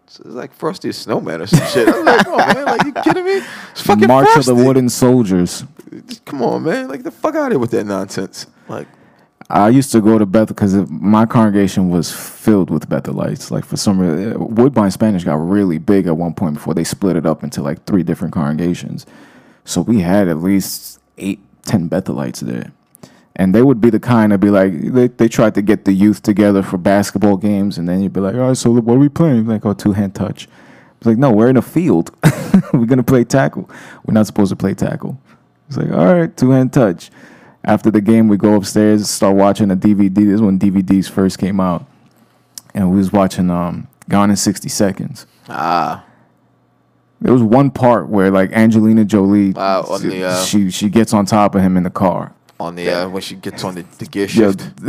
It's 0.07 0.21
like 0.25 0.55
Frosty 0.55 0.89
the 0.89 0.95
Snowman 0.95 1.43
or 1.43 1.47
some 1.47 1.67
shit. 1.69 1.87
I'm 1.87 2.03
like, 2.03 2.27
"Oh 2.27 2.39
man, 2.39 2.65
like 2.65 2.83
you 2.87 2.93
kidding 3.03 3.27
me? 3.27 3.43
It's 3.73 3.83
fucking 3.83 4.09
March 4.09 4.27
Frosty. 4.33 4.53
of 4.53 4.57
the 4.57 4.65
Wooden 4.65 4.89
Soldiers. 4.89 5.65
Come 6.25 6.41
on, 6.43 6.63
man! 6.63 6.89
Like 6.89 7.03
the 7.03 7.11
fuck 7.11 7.35
out 7.35 7.47
of 7.49 7.53
here 7.53 7.59
with 7.59 7.73
that 7.73 7.85
nonsense. 7.85 8.47
Like, 8.69 8.89
I 9.51 9.69
used 9.69 9.93
to 9.93 10.01
go 10.01 10.17
to 10.19 10.25
Bethel 10.25 10.55
because 10.55 10.75
my 10.91 11.27
congregation 11.27 11.91
was 11.91 12.11
filled 12.11 12.71
with 12.71 12.89
Bethelites. 12.89 13.51
Like 13.51 13.67
for 13.67 13.77
some 13.77 13.99
reason, 13.99 14.35
uh, 14.35 14.39
Woodbine 14.39 14.91
Spanish 14.91 15.25
got 15.25 15.35
really 15.35 15.77
big 15.77 16.07
at 16.07 16.17
one 16.17 16.33
point 16.33 16.55
before 16.55 16.73
they 16.73 16.85
split 16.85 17.17
it 17.17 17.27
up 17.27 17.43
into 17.45 17.63
like 17.63 17.85
three 17.85 18.03
different 18.03 18.33
congregations. 18.33 19.05
So 19.67 19.83
we 19.83 20.01
had 20.01 20.29
at 20.29 20.39
least 20.39 21.01
eight, 21.19 21.41
ten 21.67 21.89
Bethelites 21.91 22.41
there, 22.41 22.73
and 23.39 23.55
they 23.55 23.63
would 23.63 23.81
be 23.81 23.89
the 23.91 24.01
kind 24.01 24.33
of 24.33 24.41
be 24.41 24.51
like 24.51 24.73
they 24.81 25.09
they 25.09 25.29
tried 25.29 25.55
to 25.55 25.63
get 25.63 25.85
the 25.85 25.93
youth 25.93 26.23
together 26.23 26.63
for 26.63 26.77
basketball 26.77 27.37
games, 27.37 27.79
and 27.79 27.89
then 27.89 28.03
you'd 28.03 28.13
be 28.13 28.21
like, 28.21 28.35
all 28.35 28.49
right, 28.49 28.57
so 28.57 28.71
what 28.73 28.95
are 28.95 28.99
we 28.99 29.09
playing? 29.09 29.47
Like, 29.47 29.65
oh, 29.65 29.73
two 29.75 29.93
hand 29.93 30.15
touch. 30.15 30.49
It's 30.99 31.07
like, 31.07 31.17
no, 31.19 31.31
we're 31.31 31.49
in 31.49 31.57
a 31.57 31.63
field. 31.63 32.11
we're 32.73 32.87
gonna 32.87 33.03
play 33.03 33.25
tackle. 33.25 33.71
We're 34.05 34.15
not 34.15 34.27
supposed 34.27 34.51
to 34.51 34.57
play 34.57 34.75
tackle. 34.75 35.19
It's 35.69 35.77
like, 35.77 35.91
all 35.91 36.13
right, 36.15 36.37
two 36.37 36.51
hand 36.51 36.73
touch 36.73 37.11
after 37.65 37.91
the 37.91 38.01
game, 38.01 38.29
we 38.29 38.37
go 38.37 38.55
upstairs, 38.55 39.11
start 39.11 39.37
watching 39.37 39.71
a 39.71 39.77
DVD. 39.77 40.15
This 40.15 40.35
is 40.37 40.41
when 40.43 40.59
DVDs 40.59 41.11
first 41.11 41.39
came 41.39 41.61
out, 41.61 41.85
and 42.75 42.91
we 42.91 42.97
was 42.97 43.13
watching 43.13 43.51
um, 43.51 43.89
Gone 44.09 44.31
in 44.31 44.37
sixty 44.37 44.71
seconds. 44.71 45.27
ah, 45.51 46.03
There 47.21 47.33
was 47.33 47.43
one 47.43 47.71
part 47.71 48.09
where 48.09 48.31
like 48.31 48.53
Angelina 48.53 49.05
Jolie, 49.05 49.51
Wow, 49.53 49.83
on 49.83 50.03
the, 50.03 50.25
uh, 50.25 50.45
she 50.45 50.71
she 50.71 50.89
gets 50.89 51.13
on 51.13 51.27
top 51.27 51.55
of 51.55 51.61
him 51.61 51.77
in 51.77 51.83
the 51.83 51.91
car. 51.91 52.33
On 52.61 52.75
the 52.75 52.91
uh, 52.91 53.09
when 53.09 53.23
she 53.23 53.37
gets 53.37 53.63
on 53.65 53.75
the, 53.75 53.83
the 53.99 54.07
gear 54.07 54.29
shift. 54.29 54.69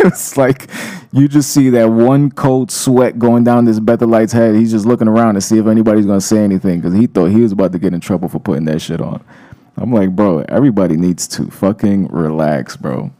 it's 0.00 0.36
like 0.36 0.70
you 1.12 1.28
just 1.28 1.52
see 1.52 1.70
that 1.70 1.90
one 1.90 2.30
cold 2.30 2.70
sweat 2.70 3.18
going 3.18 3.44
down 3.44 3.64
this 3.64 3.78
Bethelite's 3.78 4.32
head. 4.32 4.54
He's 4.54 4.70
just 4.70 4.86
looking 4.86 5.08
around 5.08 5.34
to 5.34 5.40
see 5.40 5.58
if 5.58 5.66
anybody's 5.66 6.06
gonna 6.06 6.20
say 6.20 6.38
anything 6.38 6.80
because 6.80 6.94
he 6.94 7.06
thought 7.06 7.26
he 7.26 7.40
was 7.40 7.52
about 7.52 7.72
to 7.72 7.78
get 7.78 7.92
in 7.92 8.00
trouble 8.00 8.28
for 8.28 8.38
putting 8.38 8.64
that 8.66 8.80
shit 8.80 9.00
on. 9.00 9.22
I'm 9.76 9.92
like, 9.92 10.14
bro, 10.14 10.40
everybody 10.48 10.96
needs 10.96 11.26
to 11.28 11.46
fucking 11.50 12.08
relax, 12.08 12.76
bro. 12.76 13.10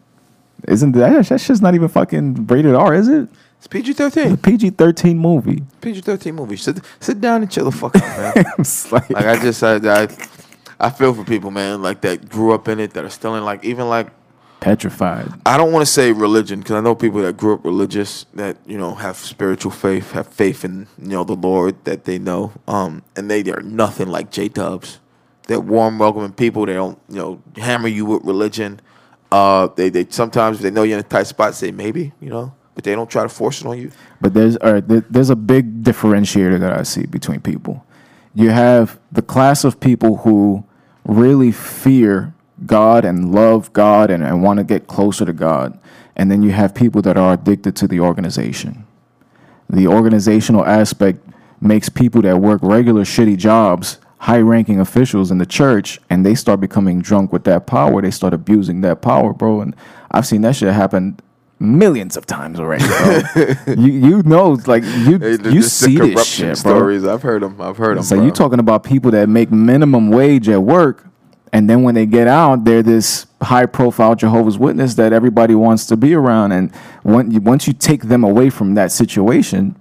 Isn't 0.68 0.92
that 0.92 1.28
that 1.28 1.40
shit's 1.40 1.62
not 1.62 1.74
even 1.74 1.88
fucking 1.88 2.46
rated 2.46 2.74
R, 2.74 2.94
is 2.94 3.08
it? 3.08 3.28
It's 3.58 3.66
PG 3.66 3.92
thirteen. 3.92 4.36
PG 4.38 4.70
thirteen 4.70 5.18
movie. 5.18 5.62
PG 5.82 6.00
thirteen 6.00 6.34
movie. 6.34 6.56
Sit 6.56 6.80
sit 6.98 7.20
down 7.20 7.42
and 7.42 7.50
chill 7.50 7.66
the 7.66 7.72
fuck 7.72 7.94
out, 7.96 8.36
man. 8.36 8.44
Like, 8.90 9.10
like 9.10 9.26
I 9.26 9.38
just 9.38 9.62
I, 9.62 9.76
I 9.76 10.06
I 10.80 10.90
feel 10.90 11.14
for 11.14 11.24
people, 11.24 11.50
man, 11.50 11.82
like 11.82 12.00
that 12.02 12.28
grew 12.28 12.52
up 12.52 12.68
in 12.68 12.80
it, 12.80 12.94
that 12.94 13.04
are 13.04 13.10
still 13.10 13.36
in 13.36 13.44
like 13.44 13.64
even 13.64 13.88
like 13.88 14.08
petrified. 14.60 15.28
I 15.44 15.56
don't 15.56 15.72
want 15.72 15.86
to 15.86 15.92
say 15.92 16.12
religion 16.12 16.60
because 16.60 16.76
I 16.76 16.80
know 16.80 16.94
people 16.94 17.22
that 17.22 17.36
grew 17.36 17.54
up 17.54 17.64
religious 17.64 18.26
that 18.34 18.56
you 18.66 18.78
know 18.78 18.94
have 18.94 19.16
spiritual 19.16 19.72
faith, 19.72 20.12
have 20.12 20.28
faith 20.28 20.64
in 20.64 20.86
you 20.98 21.08
know 21.08 21.24
the 21.24 21.34
Lord 21.34 21.84
that 21.84 22.04
they 22.04 22.18
know, 22.18 22.52
um, 22.68 23.02
and 23.16 23.30
they 23.30 23.42
are 23.50 23.62
nothing 23.62 24.08
like 24.08 24.30
J 24.30 24.48
Dubs. 24.48 25.00
They're 25.46 25.60
warm, 25.60 25.98
welcoming 25.98 26.32
people. 26.32 26.66
They 26.66 26.74
don't 26.74 26.98
you 27.08 27.16
know 27.16 27.42
hammer 27.56 27.88
you 27.88 28.06
with 28.06 28.24
religion. 28.24 28.80
Uh, 29.32 29.68
they 29.76 29.88
they 29.88 30.06
sometimes 30.08 30.58
if 30.58 30.62
they 30.62 30.70
know 30.70 30.82
you're 30.82 30.98
in 30.98 31.04
a 31.04 31.08
tight 31.08 31.26
spot, 31.26 31.54
say 31.54 31.70
maybe 31.70 32.12
you 32.20 32.30
know, 32.30 32.54
but 32.74 32.84
they 32.84 32.94
don't 32.94 33.10
try 33.10 33.22
to 33.22 33.28
force 33.28 33.60
it 33.60 33.66
on 33.66 33.78
you. 33.78 33.90
But 34.20 34.34
there's 34.34 34.56
all 34.58 34.74
right, 34.74 34.86
there, 34.86 35.04
there's 35.10 35.30
a 35.30 35.36
big 35.36 35.82
differentiator 35.82 36.60
that 36.60 36.72
I 36.72 36.82
see 36.82 37.06
between 37.06 37.40
people. 37.40 37.84
You 38.34 38.50
have 38.50 38.98
the 39.10 39.22
class 39.22 39.64
of 39.64 39.80
people 39.80 40.18
who 40.18 40.64
really 41.04 41.52
fear 41.52 42.34
God 42.66 43.04
and 43.04 43.32
love 43.32 43.72
God 43.72 44.10
and, 44.10 44.22
and 44.22 44.42
want 44.42 44.58
to 44.58 44.64
get 44.64 44.86
closer 44.86 45.24
to 45.24 45.32
God. 45.32 45.78
And 46.16 46.30
then 46.30 46.42
you 46.42 46.50
have 46.50 46.74
people 46.74 47.02
that 47.02 47.16
are 47.16 47.34
addicted 47.34 47.76
to 47.76 47.88
the 47.88 48.00
organization. 48.00 48.86
The 49.68 49.86
organizational 49.86 50.64
aspect 50.64 51.20
makes 51.60 51.88
people 51.88 52.22
that 52.22 52.38
work 52.38 52.60
regular 52.62 53.04
shitty 53.04 53.38
jobs 53.38 53.98
high 54.20 54.40
ranking 54.40 54.78
officials 54.78 55.30
in 55.30 55.38
the 55.38 55.46
church 55.46 55.98
and 56.10 56.26
they 56.26 56.34
start 56.34 56.60
becoming 56.60 57.00
drunk 57.00 57.32
with 57.32 57.44
that 57.44 57.66
power. 57.66 58.02
They 58.02 58.10
start 58.10 58.34
abusing 58.34 58.82
that 58.82 59.00
power, 59.00 59.32
bro. 59.32 59.62
And 59.62 59.74
I've 60.10 60.26
seen 60.26 60.42
that 60.42 60.56
shit 60.56 60.74
happen 60.74 61.18
millions 61.60 62.16
of 62.16 62.26
times 62.26 62.58
already, 62.58 62.84
bro. 62.86 63.74
you 63.74 63.92
you 63.92 64.22
know, 64.22 64.52
like 64.66 64.82
you 64.82 65.18
Hey, 65.18 65.36
you 65.50 65.62
see 65.62 65.96
this 65.98 66.26
shit, 66.26 66.46
bro. 66.46 66.54
stories. 66.54 67.04
I've 67.04 67.22
heard 67.22 67.42
them. 67.42 67.60
I've 67.60 67.76
heard 67.76 67.98
them. 67.98 68.04
So 68.04 68.20
you 68.20 68.30
talking 68.30 68.58
about 68.58 68.82
people 68.82 69.10
that 69.12 69.28
make 69.28 69.52
minimum 69.52 70.10
wage 70.10 70.48
at 70.48 70.62
work, 70.62 71.06
and 71.52 71.68
then 71.68 71.82
when 71.82 71.94
they 71.94 72.06
get 72.06 72.26
out, 72.26 72.64
they're 72.64 72.82
this 72.82 73.26
high 73.42 73.66
profile 73.66 74.14
Jehovah's 74.14 74.58
Witness 74.58 74.94
that 74.94 75.12
everybody 75.12 75.54
wants 75.54 75.86
to 75.86 75.96
be 75.96 76.14
around. 76.14 76.52
And 76.52 76.74
when 77.02 77.30
you, 77.30 77.40
once 77.40 77.66
you 77.66 77.72
take 77.72 78.04
them 78.04 78.24
away 78.24 78.50
from 78.50 78.74
that 78.74 78.92
situation, 78.92 79.76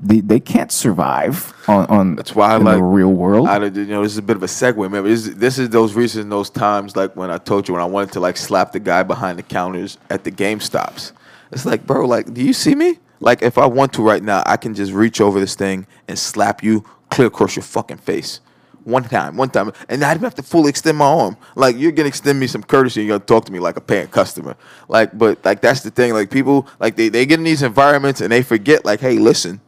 they, 0.00 0.20
they 0.20 0.38
can't 0.38 0.70
survive 0.70 1.52
on, 1.66 1.86
on 1.86 2.16
That's 2.16 2.34
why 2.34 2.52
I 2.52 2.56
like 2.56 2.76
the 2.76 2.82
real 2.82 3.12
world. 3.12 3.48
I, 3.48 3.64
you 3.64 3.86
know, 3.86 4.02
this 4.02 4.12
is 4.12 4.18
a 4.18 4.22
bit 4.22 4.36
of 4.36 4.42
a 4.42 4.46
segue. 4.46 4.76
Remember, 4.76 5.08
this, 5.08 5.26
this 5.34 5.58
is 5.58 5.70
those 5.70 5.94
recent 5.94 6.30
those 6.30 6.50
times 6.50 6.94
like 6.94 7.16
when 7.16 7.30
I 7.30 7.38
told 7.38 7.66
you 7.66 7.74
when 7.74 7.82
I 7.82 7.86
wanted 7.86 8.12
to 8.12 8.20
like 8.20 8.36
slap 8.36 8.72
the 8.72 8.80
guy 8.80 9.02
behind 9.02 9.38
the 9.38 9.42
counters 9.42 9.98
at 10.08 10.22
the 10.22 10.30
Game 10.30 10.60
Stops. 10.60 11.12
It's 11.50 11.66
like, 11.66 11.86
bro, 11.86 12.06
like, 12.06 12.32
do 12.32 12.42
you 12.42 12.52
see 12.52 12.74
me? 12.74 12.98
Like, 13.20 13.42
if 13.42 13.58
I 13.58 13.66
want 13.66 13.92
to 13.94 14.02
right 14.02 14.22
now, 14.22 14.44
I 14.46 14.56
can 14.56 14.74
just 14.74 14.92
reach 14.92 15.20
over 15.20 15.40
this 15.40 15.56
thing 15.56 15.86
and 16.06 16.16
slap 16.16 16.62
you 16.62 16.84
clear 17.10 17.26
across 17.26 17.56
your 17.56 17.64
fucking 17.64 17.98
face. 17.98 18.40
One 18.84 19.02
time, 19.04 19.36
one 19.36 19.50
time, 19.50 19.72
and 19.88 20.02
I 20.02 20.14
didn't 20.14 20.24
have 20.24 20.36
to 20.36 20.42
fully 20.42 20.70
extend 20.70 20.96
my 20.98 21.04
arm. 21.04 21.36
Like 21.56 21.76
you're 21.76 21.92
gonna 21.92 22.08
extend 22.08 22.40
me 22.40 22.46
some 22.46 22.62
courtesy, 22.62 23.02
you're 23.02 23.18
gonna 23.18 23.26
talk 23.26 23.44
to 23.46 23.52
me 23.52 23.58
like 23.58 23.76
a 23.76 23.82
paying 23.82 24.06
customer. 24.06 24.56
Like, 24.88 25.18
but 25.18 25.44
like 25.44 25.60
that's 25.60 25.82
the 25.82 25.90
thing. 25.90 26.14
Like 26.14 26.30
people, 26.30 26.66
like 26.80 26.96
they 26.96 27.10
they 27.10 27.26
get 27.26 27.38
in 27.38 27.44
these 27.44 27.62
environments 27.62 28.22
and 28.22 28.32
they 28.32 28.42
forget. 28.42 28.86
Like, 28.86 29.00
hey, 29.00 29.18
listen, 29.18 29.60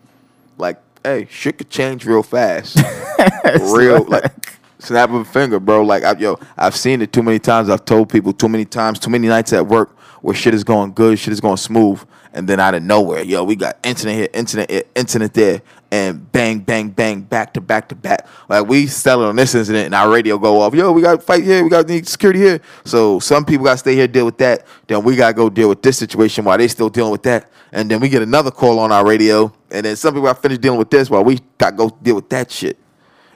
like, 0.60 0.80
hey, 1.02 1.26
shit 1.30 1.58
could 1.58 1.70
change 1.70 2.04
real 2.04 2.22
fast. 2.22 2.78
real, 3.60 4.04
like, 4.04 4.58
snap 4.78 5.10
of 5.10 5.16
a 5.16 5.24
finger, 5.24 5.58
bro. 5.58 5.82
Like, 5.82 6.04
I, 6.04 6.16
yo, 6.18 6.38
I've 6.56 6.76
seen 6.76 7.02
it 7.02 7.12
too 7.12 7.22
many 7.22 7.38
times. 7.38 7.68
I've 7.68 7.84
told 7.84 8.08
people 8.08 8.32
too 8.32 8.48
many 8.48 8.64
times, 8.64 8.98
too 8.98 9.10
many 9.10 9.28
nights 9.28 9.52
at 9.52 9.66
work 9.66 9.96
where 10.22 10.34
shit 10.34 10.54
is 10.54 10.64
going 10.64 10.92
good, 10.92 11.18
shit 11.18 11.32
is 11.32 11.40
going 11.40 11.56
smooth, 11.56 12.02
and 12.32 12.48
then 12.48 12.60
out 12.60 12.74
of 12.74 12.82
nowhere, 12.82 13.22
yo, 13.22 13.42
we 13.42 13.56
got 13.56 13.78
incident 13.82 14.18
here, 14.18 14.28
incident 14.32 14.70
here, 14.70 14.82
incident 14.94 15.34
there, 15.34 15.62
and 15.90 16.31
bang, 16.31 16.61
bang, 16.61 16.90
bang, 16.90 17.22
back 17.22 17.53
to 17.55 17.61
back 17.61 17.88
to 17.88 17.94
back. 17.94 18.26
Like 18.48 18.66
we 18.66 18.87
settled 18.87 19.26
on 19.26 19.37
this 19.37 19.55
incident, 19.55 19.87
and 19.87 19.94
our 19.94 20.11
radio 20.11 20.38
go 20.38 20.61
off. 20.61 20.74
Yo, 20.74 20.92
we 20.92 21.03
got 21.03 21.16
to 21.16 21.20
fight 21.20 21.42
here, 21.42 21.62
we 21.64 21.70
got 21.70 21.88
need 21.88 22.07
security 22.07 22.38
here. 22.38 22.61
So 22.85 23.18
some 23.18 23.44
people 23.44 23.64
got 23.64 23.72
to 23.72 23.79
stay 23.79 23.94
here 23.94 24.07
deal 24.07 24.24
with 24.24 24.38
that. 24.38 24.66
Then 24.87 25.03
we 25.03 25.16
got 25.16 25.29
to 25.29 25.35
go 25.35 25.50
deal 25.50 25.68
with 25.68 25.83
this 25.83 25.98
situation 25.98 26.44
while 26.44 26.59
they 26.59 26.68
still 26.68 26.88
dealing 26.88 27.12
with 27.12 27.22
that, 27.24 27.50
and 27.72 27.90
then 27.90 28.00
we 28.00 28.09
get 28.09 28.22
another 28.22 28.50
call 28.50 28.79
on 28.79 28.92
our 28.92 29.07
radio, 29.07 29.53
and 29.70 29.85
then 29.85 29.96
some 29.96 30.14
people 30.14 30.29
got 30.29 30.37
to 30.37 30.42
finish 30.42 30.59
dealing 30.59 30.79
with 30.79 30.90
this 30.90 31.11
while 31.11 31.24
we 31.24 31.40
got 31.59 31.70
to 31.70 31.76
go 31.76 31.90
deal 32.03 32.14
with 32.16 32.29
that 32.31 32.50
shit. 32.50 32.79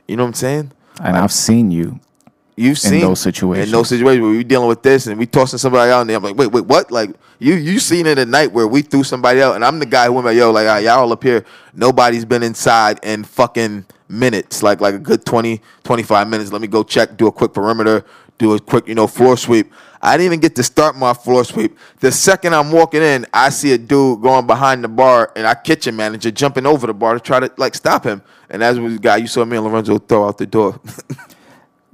You 0.07 0.17
know 0.17 0.25
what 0.25 0.29
I'm 0.29 0.35
saying? 0.35 0.73
and 1.01 1.17
I've 1.17 1.33
seen 1.33 1.71
you. 1.71 1.99
You've 2.57 2.79
seen 2.79 3.01
those 3.01 3.21
situations. 3.21 3.69
in 3.69 3.73
those 3.73 3.88
situations 3.88 4.23
where 4.23 4.31
we 4.31 4.45
dealing 4.45 4.69
with 4.69 4.83
this 4.83 5.09
and 5.09 5.19
we 5.19 5.27
tossing 5.27 5.59
somebody 5.59 5.90
out 5.90 6.03
and 6.03 6.11
I'm 6.11 6.23
like, 6.23 6.37
wait, 6.37 6.53
wait, 6.53 6.64
what? 6.64 6.90
Like 6.90 7.11
you 7.40 7.55
you 7.55 7.81
seen 7.81 8.07
it 8.07 8.17
at 8.17 8.29
night 8.29 8.53
where 8.53 8.69
we 8.69 8.83
threw 8.83 9.03
somebody 9.03 9.43
out 9.43 9.57
and 9.57 9.64
I'm 9.64 9.81
the 9.81 9.87
guy 9.87 10.07
who 10.07 10.12
went 10.12 10.27
like, 10.27 10.37
yo, 10.37 10.53
like 10.53 10.69
ah, 10.69 10.79
y'all 10.79 11.12
up 11.12 11.23
here, 11.23 11.45
nobody's 11.75 12.25
been 12.25 12.45
inside 12.45 13.01
in 13.03 13.25
fucking 13.25 13.87
minutes, 14.09 14.62
like 14.62 14.81
like 14.81 14.95
a 14.95 15.01
good 15.01 15.25
20, 15.25 15.61
25 15.83 16.29
minutes. 16.29 16.53
Let 16.53 16.61
me 16.61 16.69
go 16.69 16.85
check, 16.85 17.17
do 17.17 17.27
a 17.27 17.33
quick 17.33 17.53
perimeter, 17.53 18.05
do 18.38 18.55
a 18.55 18.61
quick, 18.61 18.87
you 18.87 18.95
know, 18.95 19.09
floor 19.09 19.37
sweep. 19.37 19.73
I 20.01 20.17
didn't 20.17 20.27
even 20.27 20.40
get 20.40 20.55
to 20.57 20.62
start 20.62 20.97
my 20.97 21.14
floor 21.14 21.45
sweep. 21.45 21.77
The 22.01 22.12
second 22.12 22.55
I'm 22.55 22.71
walking 22.71 23.03
in, 23.03 23.27
I 23.33 23.49
see 23.49 23.73
a 23.73 23.79
dude 23.79 24.21
going 24.21 24.47
behind 24.47 24.85
the 24.85 24.88
bar, 24.88 25.33
and 25.35 25.47
our 25.47 25.55
kitchen 25.55 25.97
manager 25.97 26.31
jumping 26.31 26.67
over 26.67 26.87
the 26.87 26.95
bar 26.95 27.14
to 27.14 27.21
try 27.21 27.40
to 27.40 27.51
like 27.57 27.75
stop 27.75 28.05
him. 28.05 28.23
And 28.51 28.62
as 28.62 28.79
was 28.79 28.93
the 28.93 29.01
guy 29.01 29.17
you 29.17 29.27
saw 29.27 29.45
me 29.45 29.57
and 29.57 29.67
Lorenzo 29.67 29.99
throw 29.99 30.29
out 30.29 30.38
the 30.38 30.47
door. 30.47 30.79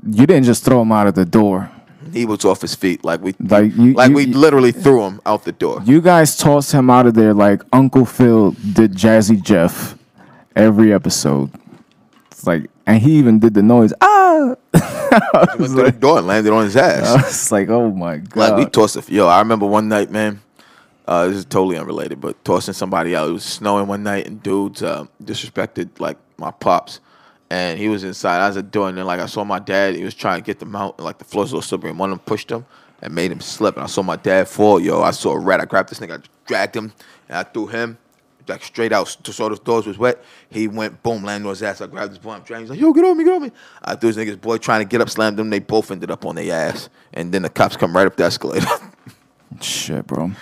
You 0.06 0.26
didn't 0.26 0.44
just 0.44 0.64
throw 0.64 0.82
him 0.82 0.92
out 0.92 1.06
of 1.06 1.14
the 1.14 1.24
door. 1.24 1.70
he 2.12 2.24
was 2.26 2.44
off 2.44 2.60
his 2.62 2.74
feet, 2.74 3.04
like 3.04 3.20
we, 3.20 3.34
Like 3.38 3.72
you, 3.76 3.92
like 3.92 4.10
you- 4.10 4.16
we 4.16 4.24
you- 4.26 4.34
literally 4.36 4.72
threw 4.72 5.02
him 5.04 5.20
out 5.26 5.44
the 5.44 5.52
door. 5.52 5.80
You 5.84 6.00
guys 6.00 6.36
tossed 6.36 6.72
him 6.72 6.90
out 6.90 7.06
of 7.06 7.14
there 7.14 7.34
like 7.34 7.62
Uncle 7.72 8.04
Phil 8.06 8.52
did 8.72 8.94
Jazzy 8.94 9.40
Jeff 9.40 9.96
every 10.56 10.92
episode. 10.92 11.50
It's 12.30 12.46
like, 12.46 12.70
and 12.86 13.00
he 13.00 13.12
even 13.18 13.38
did 13.38 13.54
the 13.54 13.62
noise. 13.62 13.92
Ah! 14.00 14.54
Went 15.58 15.70
through 15.72 15.84
the 15.84 15.92
door 15.98 16.18
and 16.18 16.26
landed 16.26 16.52
on 16.52 16.64
his 16.64 16.76
ass. 16.76 17.26
It's 17.28 17.52
like, 17.52 17.68
oh 17.68 17.90
my 17.90 18.16
god. 18.18 18.36
Like 18.36 18.56
we 18.56 18.66
tossed 18.70 18.96
a 18.96 19.12
yo. 19.12 19.26
I 19.28 19.38
remember 19.40 19.66
one 19.66 19.88
night, 19.88 20.10
man. 20.10 20.40
Uh, 21.06 21.26
this 21.26 21.36
is 21.38 21.44
totally 21.44 21.76
unrelated, 21.76 22.20
but 22.20 22.42
tossing 22.44 22.72
somebody 22.74 23.14
out. 23.16 23.28
It 23.28 23.32
was 23.32 23.44
snowing 23.44 23.86
one 23.88 24.02
night, 24.04 24.26
and 24.28 24.40
dudes 24.42 24.82
uh, 24.82 25.06
disrespected 25.22 25.90
like 25.98 26.16
my 26.38 26.50
pops, 26.52 27.00
and 27.50 27.78
he 27.78 27.88
was 27.88 28.04
inside. 28.04 28.40
I 28.40 28.48
was 28.48 28.56
at 28.56 28.70
door, 28.70 28.88
and 28.88 28.96
then 28.96 29.04
like 29.04 29.20
I 29.20 29.26
saw 29.26 29.44
my 29.44 29.58
dad. 29.58 29.96
He 29.96 30.04
was 30.04 30.14
trying 30.14 30.40
to 30.40 30.46
get 30.46 30.60
them 30.60 30.74
out, 30.74 30.96
and 30.96 31.04
like 31.04 31.18
the 31.18 31.24
floor's 31.24 31.52
a 31.52 31.60
slippery, 31.60 31.90
and 31.90 31.98
one 31.98 32.10
of 32.10 32.18
them 32.18 32.24
pushed 32.24 32.50
him 32.50 32.64
and 33.02 33.14
made 33.14 33.32
him 33.32 33.40
slip. 33.40 33.74
And 33.76 33.84
I 33.84 33.86
saw 33.86 34.02
my 34.02 34.16
dad 34.16 34.48
fall. 34.48 34.80
Yo, 34.80 35.02
I 35.02 35.10
saw 35.10 35.32
a 35.32 35.38
rat. 35.38 35.60
I 35.60 35.64
grabbed 35.64 35.90
this 35.90 35.98
nigga, 35.98 36.20
I 36.20 36.22
dragged 36.46 36.76
him, 36.76 36.92
and 37.28 37.38
I 37.38 37.42
threw 37.42 37.66
him. 37.66 37.98
Like 38.48 38.64
straight 38.64 38.92
out, 38.92 39.06
to 39.22 39.32
saw 39.32 39.48
the 39.48 39.56
doors 39.56 39.86
was 39.86 39.96
wet. 39.96 40.24
He 40.48 40.66
went 40.66 41.04
boom, 41.04 41.22
landed 41.22 41.46
on 41.46 41.50
his 41.50 41.62
ass. 41.62 41.80
I 41.80 41.86
grabbed 41.86 42.10
his 42.10 42.18
boy, 42.18 42.32
I'm 42.32 42.42
dragging. 42.42 42.64
He's 42.64 42.70
like, 42.70 42.80
"Yo, 42.80 42.92
get 42.92 43.04
on 43.04 43.16
me, 43.16 43.22
get 43.22 43.34
on 43.34 43.42
me!" 43.42 43.52
I 43.82 43.94
threw 43.94 44.08
his 44.08 44.16
nigga's 44.16 44.36
boy 44.36 44.56
trying 44.56 44.80
to 44.80 44.86
get 44.88 45.00
up, 45.00 45.08
slammed 45.08 45.38
him. 45.38 45.50
They 45.50 45.60
both 45.60 45.90
ended 45.92 46.10
up 46.10 46.24
on 46.24 46.34
their 46.34 46.52
ass, 46.52 46.88
and 47.12 47.30
then 47.30 47.42
the 47.42 47.48
cops 47.48 47.76
come 47.76 47.94
right 47.94 48.06
up 48.06 48.16
the 48.16 48.24
escalator. 48.24 48.66
Shit, 49.60 50.06
bro. 50.06 50.32